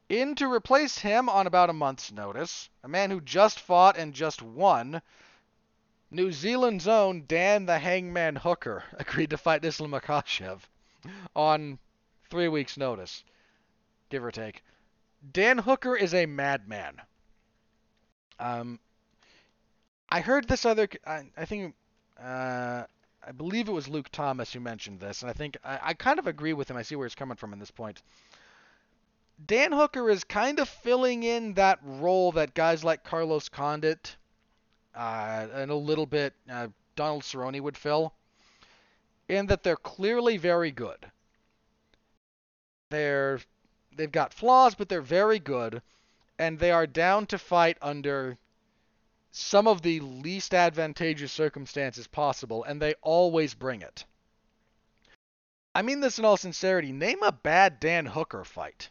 [0.07, 4.13] In to replace him on about a month's notice, a man who just fought and
[4.13, 5.01] just won,
[6.09, 10.61] New Zealand's own Dan the Hangman Hooker agreed to fight Islam Makhachev
[11.35, 11.79] on
[12.29, 13.25] three weeks' notice,
[14.13, 14.63] give or take.
[15.31, 17.01] Dan Hooker is a madman.
[18.39, 18.79] Um,
[20.07, 20.87] I heard this other.
[21.05, 21.73] I, I think.
[22.21, 22.83] Uh,
[23.25, 26.19] I believe it was Luke Thomas who mentioned this, and I think I, I kind
[26.19, 26.77] of agree with him.
[26.77, 28.01] I see where he's coming from in this point.
[29.47, 34.15] Dan Hooker is kind of filling in that role that guys like Carlos Condit
[34.93, 38.13] uh, and a little bit uh, Donald Cerrone would fill,
[39.27, 40.99] in that they're clearly very good.
[42.89, 43.39] They're
[43.95, 45.81] they've got flaws, but they're very good,
[46.37, 48.37] and they are down to fight under
[49.31, 54.05] some of the least advantageous circumstances possible, and they always bring it.
[55.75, 56.91] I mean this in all sincerity.
[56.91, 58.89] Name a bad Dan Hooker fight.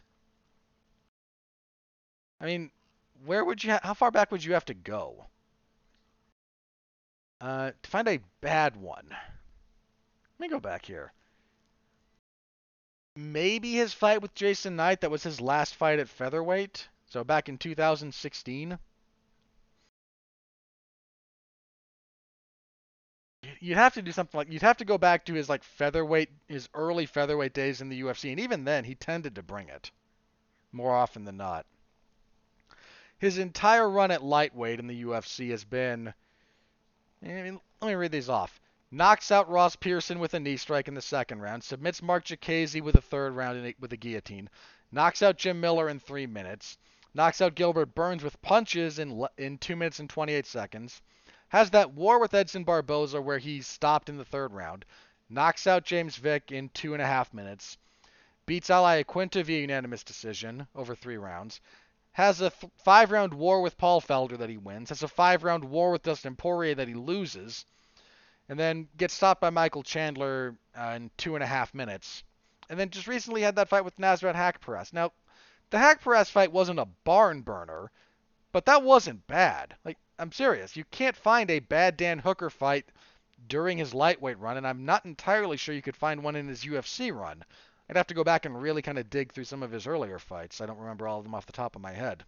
[2.41, 2.71] I mean,
[3.25, 3.71] where would you?
[3.71, 5.27] Ha- how far back would you have to go
[7.39, 9.07] uh, to find a bad one?
[9.09, 11.13] Let me go back here.
[13.15, 15.01] Maybe his fight with Jason Knight.
[15.01, 16.87] That was his last fight at featherweight.
[17.07, 18.79] So back in 2016.
[23.59, 26.29] you'd have to do something like you'd have to go back to his like featherweight
[26.47, 29.91] his early featherweight days in the UFC and even then he tended to bring it
[30.71, 31.65] more often than not.
[33.17, 36.13] His entire run at lightweight in the UFC has been
[37.23, 38.59] I mean, let me read these off.
[38.95, 41.63] Knocks out Ross Pearson with a knee strike in the second round.
[41.63, 44.47] Submits Marc Diakiese with a third round with a guillotine.
[44.91, 46.77] Knocks out Jim Miller in three minutes.
[47.15, 51.01] Knocks out Gilbert Burns with punches in in two minutes and 28 seconds.
[51.47, 54.85] Has that war with Edson Barboza where he stopped in the third round.
[55.27, 57.79] Knocks out James Vick in two and a half minutes.
[58.45, 61.59] Beats Al Iaquinta via unanimous decision over three rounds
[62.11, 65.43] has a th- five round war with Paul Felder that he wins, has a five
[65.43, 67.65] round war with Dustin Poirier that he loses,
[68.49, 72.23] and then gets stopped by Michael Chandler uh, in two and a half minutes.
[72.69, 74.93] And then just recently had that fight with Nasrat Haqparast.
[74.93, 75.11] Now,
[75.69, 77.91] the Haqparast fight wasn't a barn burner,
[78.51, 79.75] but that wasn't bad.
[79.83, 80.75] Like, I'm serious.
[80.75, 82.85] You can't find a bad Dan Hooker fight
[83.47, 86.63] during his lightweight run, and I'm not entirely sure you could find one in his
[86.63, 87.43] UFC run.
[87.89, 90.19] I'd have to go back and really kind of dig through some of his earlier
[90.19, 90.61] fights.
[90.61, 92.23] I don't remember all of them off the top of my head.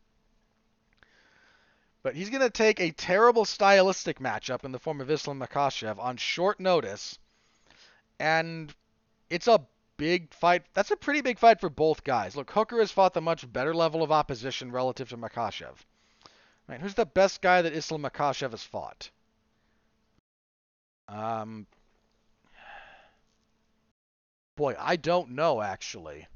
[2.06, 5.98] But he's going to take a terrible stylistic matchup in the form of Islam Makhachev
[5.98, 7.18] on short notice.
[8.20, 8.72] And
[9.32, 9.66] it's a
[9.98, 10.68] big fight.
[10.76, 12.36] That's a pretty big fight for both guys.
[12.36, 15.74] Look, Hooker has fought the much better level of opposition relative to Makhachev.
[16.68, 19.10] Right, who's the best guy that Islam Makhachev has fought?
[21.08, 21.66] Um,
[24.56, 26.28] Boy, I don't know actually.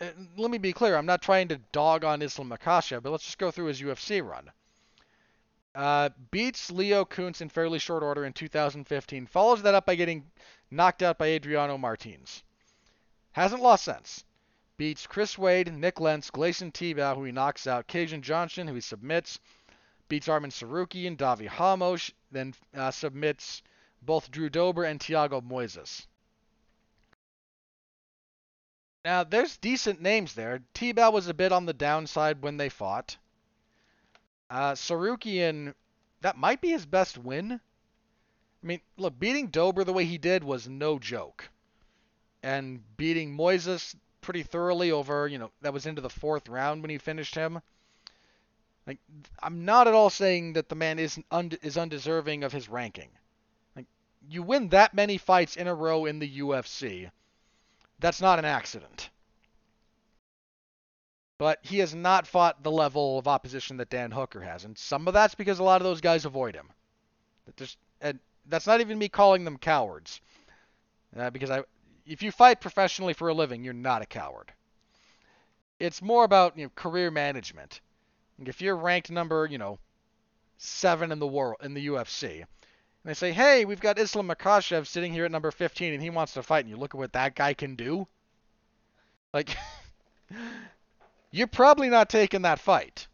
[0.00, 3.24] Uh, let me be clear, I'm not trying to dog on Islam Makhachev, but let's
[3.24, 4.50] just go through his UFC run.
[5.74, 9.26] Uh, beats Leo Kuntz in fairly short order in 2015.
[9.26, 10.30] Follows that up by getting
[10.70, 12.42] knocked out by Adriano Martins.
[13.32, 14.24] Hasn't lost since.
[14.76, 18.80] Beats Chris Wade, Nick Lentz, Gleison Tibau, who he knocks out, Kajan Johnson, who he
[18.80, 19.38] submits.
[20.08, 23.62] Beats Arman and Davi Ramos, then uh, submits
[24.02, 26.06] both Drew Dober and Thiago Moises.
[29.04, 30.62] Now, there's decent names there.
[30.74, 33.16] Tibau was a bit on the downside when they fought.
[34.48, 35.74] Uh, Tsarukyan,
[36.20, 37.52] that might be his best win.
[37.52, 41.48] I mean, look, beating Dober the way he did was no joke.
[42.44, 46.90] And beating Moises pretty thoroughly over, you know, that was into the fourth round when
[46.90, 47.60] he finished him.
[48.86, 48.98] Like,
[49.42, 53.10] I'm not at all saying that the man is un- is undeserving of his ranking.
[53.74, 53.86] Like,
[54.28, 57.10] you win that many fights in a row in the UFC
[58.02, 59.08] that's not an accident.
[61.38, 65.08] But he has not fought the level of opposition that Dan Hooker has, and some
[65.08, 66.68] of that's because a lot of those guys avoid him.
[67.56, 70.20] Just, and that's not even me calling them cowards,
[71.16, 71.64] uh, because I,
[72.06, 74.52] if you fight professionally for a living, you're not a coward.
[75.78, 77.80] It's more about you know, career management.
[78.44, 79.78] If you're ranked number, you know,
[80.58, 82.44] seven in the world in the UFC,
[83.04, 86.10] and they say, hey, we've got Islam Makhachev sitting here at number 15 and he
[86.10, 88.06] wants to fight, and you look at what that guy can do.
[89.34, 89.56] Like,
[91.32, 93.08] you're probably not taking that fight.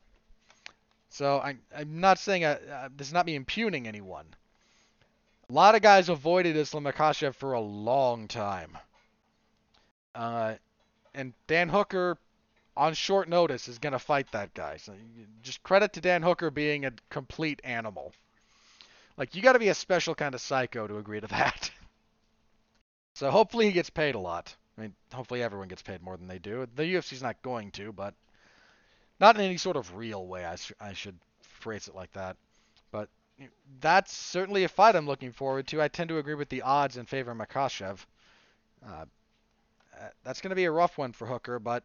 [1.08, 4.26] So I, I'm not saying uh, uh, this is not me impugning anyone.
[5.48, 8.76] A lot of guys avoided Islam Makhachev for a long time.
[10.14, 10.54] Uh,
[11.14, 12.18] and Dan Hooker,
[12.76, 14.76] on short notice, is going to fight that guy.
[14.76, 14.92] So
[15.42, 18.12] just credit to Dan Hooker being a complete animal.
[19.18, 21.70] Like you got to be a special kind of psycho to agree to that.
[23.14, 24.54] so hopefully he gets paid a lot.
[24.78, 26.66] I mean, hopefully everyone gets paid more than they do.
[26.76, 28.14] The UFC's not going to, but
[29.18, 30.44] not in any sort of real way.
[30.44, 32.36] I, sh- I should phrase it like that.
[32.92, 33.08] But
[33.80, 35.82] that's certainly a fight I'm looking forward to.
[35.82, 37.98] I tend to agree with the odds in favor of Makhachev.
[38.86, 39.04] Uh,
[39.98, 41.82] uh that's going to be a rough one for Hooker, but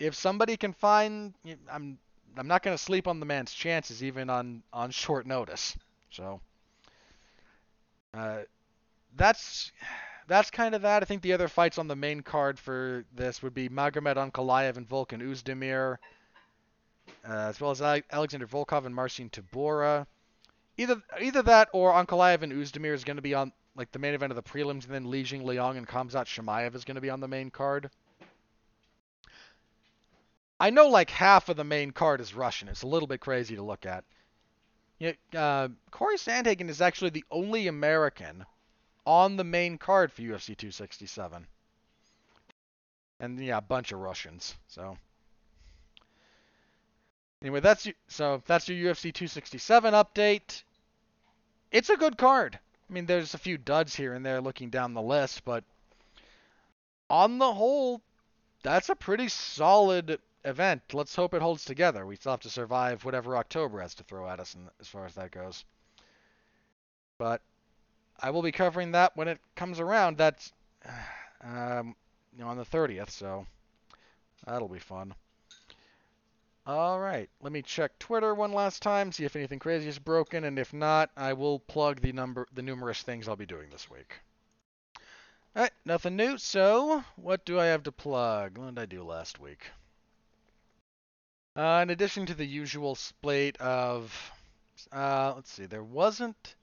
[0.00, 1.32] if somebody can find,
[1.70, 1.98] I'm
[2.36, 5.76] I'm not going to sleep on the man's chances even on on short notice.
[6.10, 6.40] So
[8.14, 8.40] uh,
[9.16, 9.72] that's
[10.28, 11.02] that's kind of that.
[11.02, 14.76] I think the other fights on the main card for this would be Magomed Ankalaev
[14.76, 15.96] and Volkan Oezdemir,
[17.28, 20.06] uh, as well as Alexander Volkov and Marcin Tybura.
[20.76, 24.14] Either either that or Ankalaev and Oezdemir is going to be on like the main
[24.14, 27.00] event of the prelims, and then Li Jing Liang and Khamzat Chimaev is going to
[27.00, 27.90] be on the main card.
[30.58, 32.68] I know like half of the main card is Russian.
[32.68, 34.04] It's a little bit crazy to look at.
[35.00, 38.44] You know, uh, Corey Sandhagen is actually the only American
[39.06, 41.46] on the main card for UFC 267.
[43.18, 44.54] And yeah, a bunch of Russians.
[44.68, 44.98] So
[47.42, 50.62] anyway, that's so that's your UFC 267 update.
[51.72, 52.58] It's a good card.
[52.88, 55.64] I mean, there's a few duds here and there looking down the list, but
[57.08, 58.02] on the whole,
[58.62, 60.82] that's a pretty solid event.
[60.92, 62.06] Let's hope it holds together.
[62.06, 65.14] We still have to survive whatever October has to throw at us as far as
[65.14, 65.64] that goes.
[67.18, 67.42] But
[68.18, 70.16] I will be covering that when it comes around.
[70.16, 70.52] That's
[71.44, 71.94] um,
[72.32, 73.46] you know, on the 30th, so
[74.46, 75.14] that'll be fun.
[76.66, 80.44] All right, let me check Twitter one last time, see if anything crazy is broken,
[80.44, 83.90] and if not, I will plug the number, the numerous things I'll be doing this
[83.90, 84.20] week.
[85.56, 86.38] All right, nothing new.
[86.38, 88.58] So, what do I have to plug?
[88.58, 89.66] What did I do last week?
[91.56, 94.32] Uh, in addition to the usual slate of,
[94.92, 96.54] uh, let's see, there wasn't.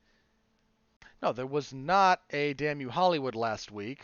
[1.21, 4.01] No, there was not a Damn You Hollywood last week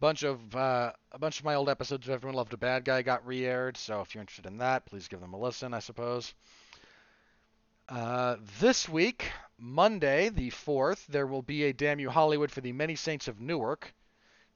[0.00, 3.02] bunch of uh, a bunch of my old episodes of Everyone Loved a Bad Guy
[3.02, 3.76] got re-aired.
[3.76, 5.74] So if you're interested in that, please give them a listen.
[5.74, 6.34] I suppose.
[7.88, 9.24] Uh, this week,
[9.58, 13.40] Monday the fourth, there will be a Damn You Hollywood for the Many Saints of
[13.40, 13.94] Newark,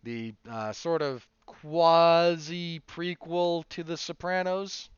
[0.03, 4.91] the uh, sort of quasi prequel to The Sopranos.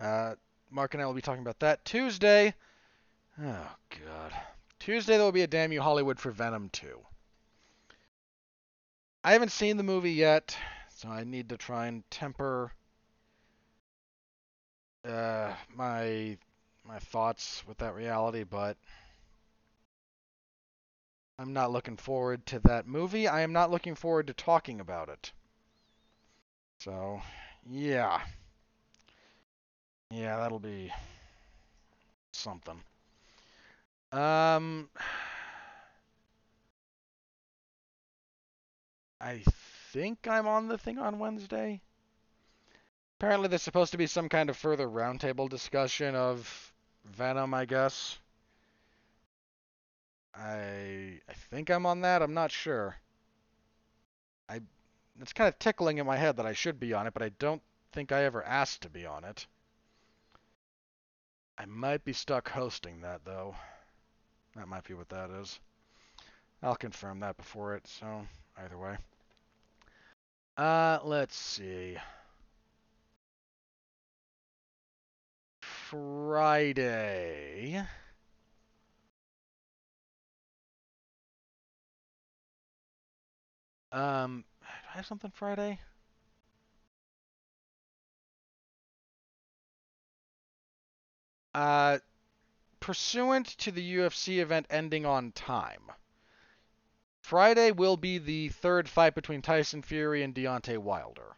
[0.00, 0.34] Uh,
[0.70, 2.54] Mark and I will be talking about that Tuesday.
[3.40, 3.76] Oh
[4.06, 4.32] God.
[4.78, 6.98] Tuesday there will be a Damn You Hollywood for Venom 2.
[9.22, 10.56] I haven't seen the movie yet,
[10.96, 12.72] so I need to try and temper
[15.06, 16.36] uh, my
[16.84, 18.76] my thoughts with that reality, but
[21.38, 23.28] I'm not looking forward to that movie.
[23.28, 25.32] I am not looking forward to talking about it.
[26.78, 27.20] So,
[27.68, 28.20] yeah.
[30.10, 30.92] Yeah, that'll be
[32.32, 32.82] something.
[34.12, 34.88] Um
[39.20, 39.38] I
[39.92, 41.80] think I'm on the thing on Wednesday.
[43.18, 46.72] Apparently, there's supposed to be some kind of further roundtable discussion of
[47.04, 48.18] Venom, I guess.
[50.34, 52.20] I I think I'm on that.
[52.22, 52.96] I'm not sure.
[54.50, 54.60] I
[55.20, 57.30] it's kind of tickling in my head that I should be on it, but I
[57.30, 59.46] don't think I ever asked to be on it.
[61.60, 63.54] I might be stuck hosting that though.
[64.56, 65.60] That might be what that is.
[66.62, 68.96] I'll confirm that before it, so either way.
[70.56, 71.98] Uh, let's see.
[75.60, 77.84] Friday.
[83.92, 85.78] Um, do I have something Friday?
[91.54, 91.98] Uh,
[92.80, 95.82] pursuant to the UFC event ending on time.
[97.20, 101.36] Friday will be the third fight between Tyson Fury and Deontay Wilder.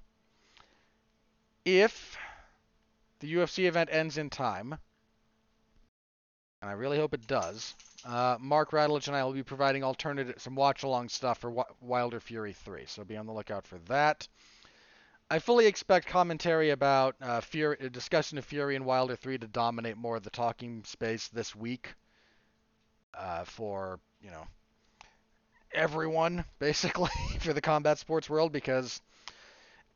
[1.65, 2.17] If
[3.21, 4.79] the UFC event ends in time,
[6.61, 10.41] and I really hope it does, uh, Mark Radulich and I will be providing alternative,
[10.41, 14.27] some watch-along stuff for Wilder Fury 3, so be on the lookout for that.
[15.33, 19.97] I fully expect commentary about uh, Fury, discussion of Fury and Wilder 3 to dominate
[19.97, 21.95] more of the talking space this week
[23.15, 24.47] uh, for, you know,
[25.73, 27.09] everyone basically
[27.41, 29.01] for the combat sports world because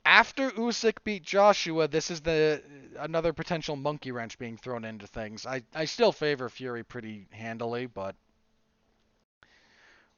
[0.06, 2.62] after Usyk beat Joshua, this is the
[2.98, 5.44] another potential monkey wrench being thrown into things.
[5.44, 8.16] I I still favor Fury pretty handily, but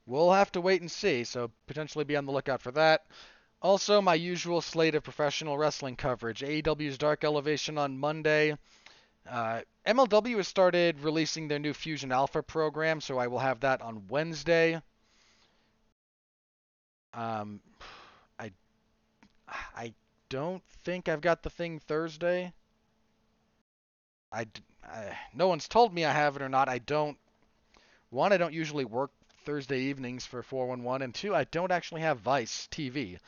[0.07, 1.25] we'll have to wait and see.
[1.25, 3.05] So potentially be on the lookout for that.
[3.61, 6.43] Also, my usual slate of professional wrestling coverage.
[6.43, 8.57] AEW's Dark Elevation on Monday.
[9.29, 13.83] Uh, MLW has started releasing their new Fusion Alpha program, so I will have that
[13.83, 14.81] on Wednesday.
[17.13, 17.61] Um,
[18.39, 18.53] I
[19.49, 19.95] I
[20.29, 22.53] don't think I've got the thing Thursday.
[24.31, 24.47] I,
[24.85, 26.69] I no one's told me I have it or not.
[26.69, 27.19] I don't.
[28.11, 29.11] One, I don't usually work
[29.45, 33.19] Thursday evenings for 411, and two, I don't actually have Vice TV,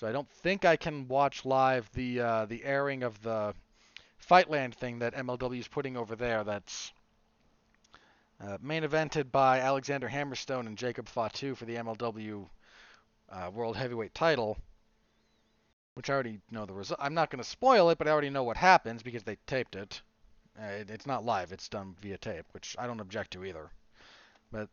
[0.00, 3.52] so I don't think I can watch live the uh, the airing of the
[4.26, 6.42] Fightland thing that MLW is putting over there.
[6.42, 6.90] That's
[8.40, 12.48] uh, main evented by Alexander Hammerstone and Jacob Fatu for the MLW
[13.30, 14.56] uh, world heavyweight title,
[15.92, 16.98] which I already know the result.
[17.02, 19.76] I'm not going to spoil it, but I already know what happens because they taped
[19.76, 20.00] it.
[20.58, 20.88] Uh, it.
[20.88, 23.68] It's not live; it's done via tape, which I don't object to either.
[24.50, 24.70] But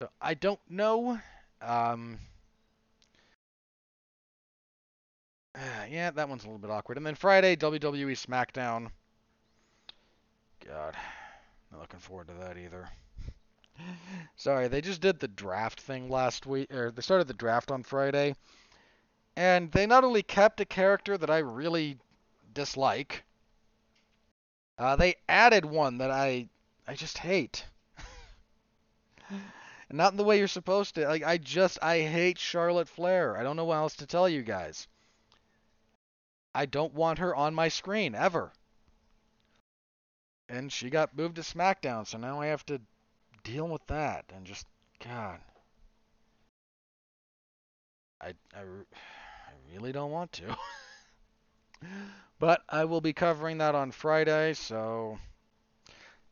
[0.00, 1.18] so I don't know.
[1.60, 2.20] Um,
[5.90, 6.96] yeah, that one's a little bit awkward.
[6.96, 8.90] And then Friday, WWE SmackDown.
[10.66, 10.96] God,
[11.70, 12.88] not looking forward to that either.
[14.36, 17.82] Sorry, they just did the draft thing last week, or they started the draft on
[17.82, 18.34] Friday,
[19.36, 21.98] and they not only kept a character that I really
[22.52, 23.24] dislike,
[24.78, 26.48] uh, they added one that I
[26.86, 27.64] I just hate.
[29.90, 31.06] not in the way you're supposed to.
[31.06, 33.36] Like I just I hate Charlotte Flair.
[33.36, 34.86] I don't know what else to tell you guys.
[36.54, 38.52] I don't want her on my screen ever.
[40.48, 42.80] And she got moved to SmackDown, so now I have to
[43.44, 44.66] deal with that and just
[45.04, 45.40] God.
[48.20, 50.56] I I, I really don't want to.
[52.38, 55.18] But I will be covering that on Friday, so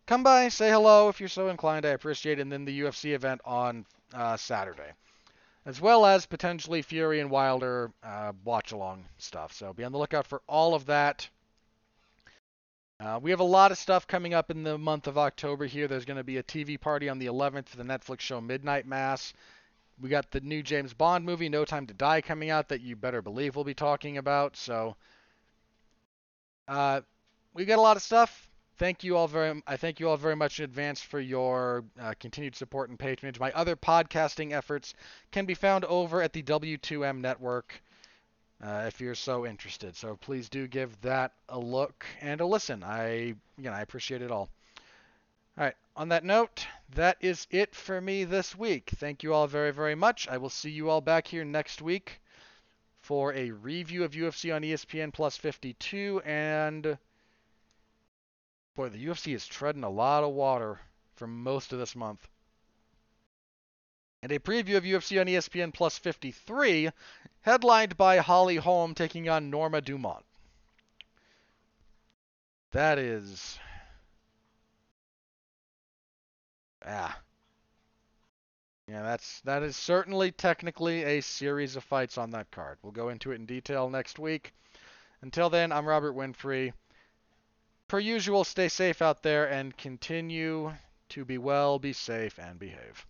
[0.06, 1.84] come by, say hello if you're so inclined.
[1.84, 2.42] I appreciate it.
[2.42, 4.92] And then the UFC event on uh, Saturday,
[5.66, 9.52] as well as potentially Fury and Wilder uh, watch along stuff.
[9.52, 11.28] So be on the lookout for all of that.
[12.98, 15.88] Uh, we have a lot of stuff coming up in the month of October here.
[15.88, 18.86] There's going to be a TV party on the 11th for the Netflix show Midnight
[18.86, 19.34] Mass.
[20.00, 22.96] We got the new James Bond movie, No Time to Die, coming out that you
[22.96, 24.56] better believe we'll be talking about.
[24.56, 24.96] So
[26.68, 27.00] uh,
[27.54, 28.48] we got a lot of stuff.
[28.78, 29.62] Thank you all very.
[29.66, 33.40] I thank you all very much in advance for your uh, continued support and patronage.
[33.40, 34.92] My other podcasting efforts
[35.32, 37.82] can be found over at the W2M Network
[38.62, 39.96] uh, if you're so interested.
[39.96, 42.82] So please do give that a look and a listen.
[42.82, 44.50] I, again, I appreciate it all.
[45.58, 45.76] All right.
[45.96, 48.90] On that note, that is it for me this week.
[48.96, 50.28] Thank you all very, very much.
[50.28, 52.20] I will see you all back here next week
[53.00, 56.20] for a review of UFC on ESPN Plus 52.
[56.26, 56.98] And
[58.76, 60.78] boy, the UFC is treading a lot of water
[61.16, 62.28] for most of this month
[64.26, 66.90] and a preview of UFC on ESPN Plus 53,
[67.42, 70.24] headlined by Holly Holm taking on Norma Dumont.
[72.72, 73.56] That is.
[76.84, 77.20] Ah.
[78.88, 82.78] Yeah, that's that is certainly technically a series of fights on that card.
[82.82, 84.52] We'll go into it in detail next week.
[85.22, 86.72] Until then, I'm Robert Winfree.
[87.88, 90.74] Per usual, stay safe out there and continue
[91.10, 93.06] to be well, be safe, and behave.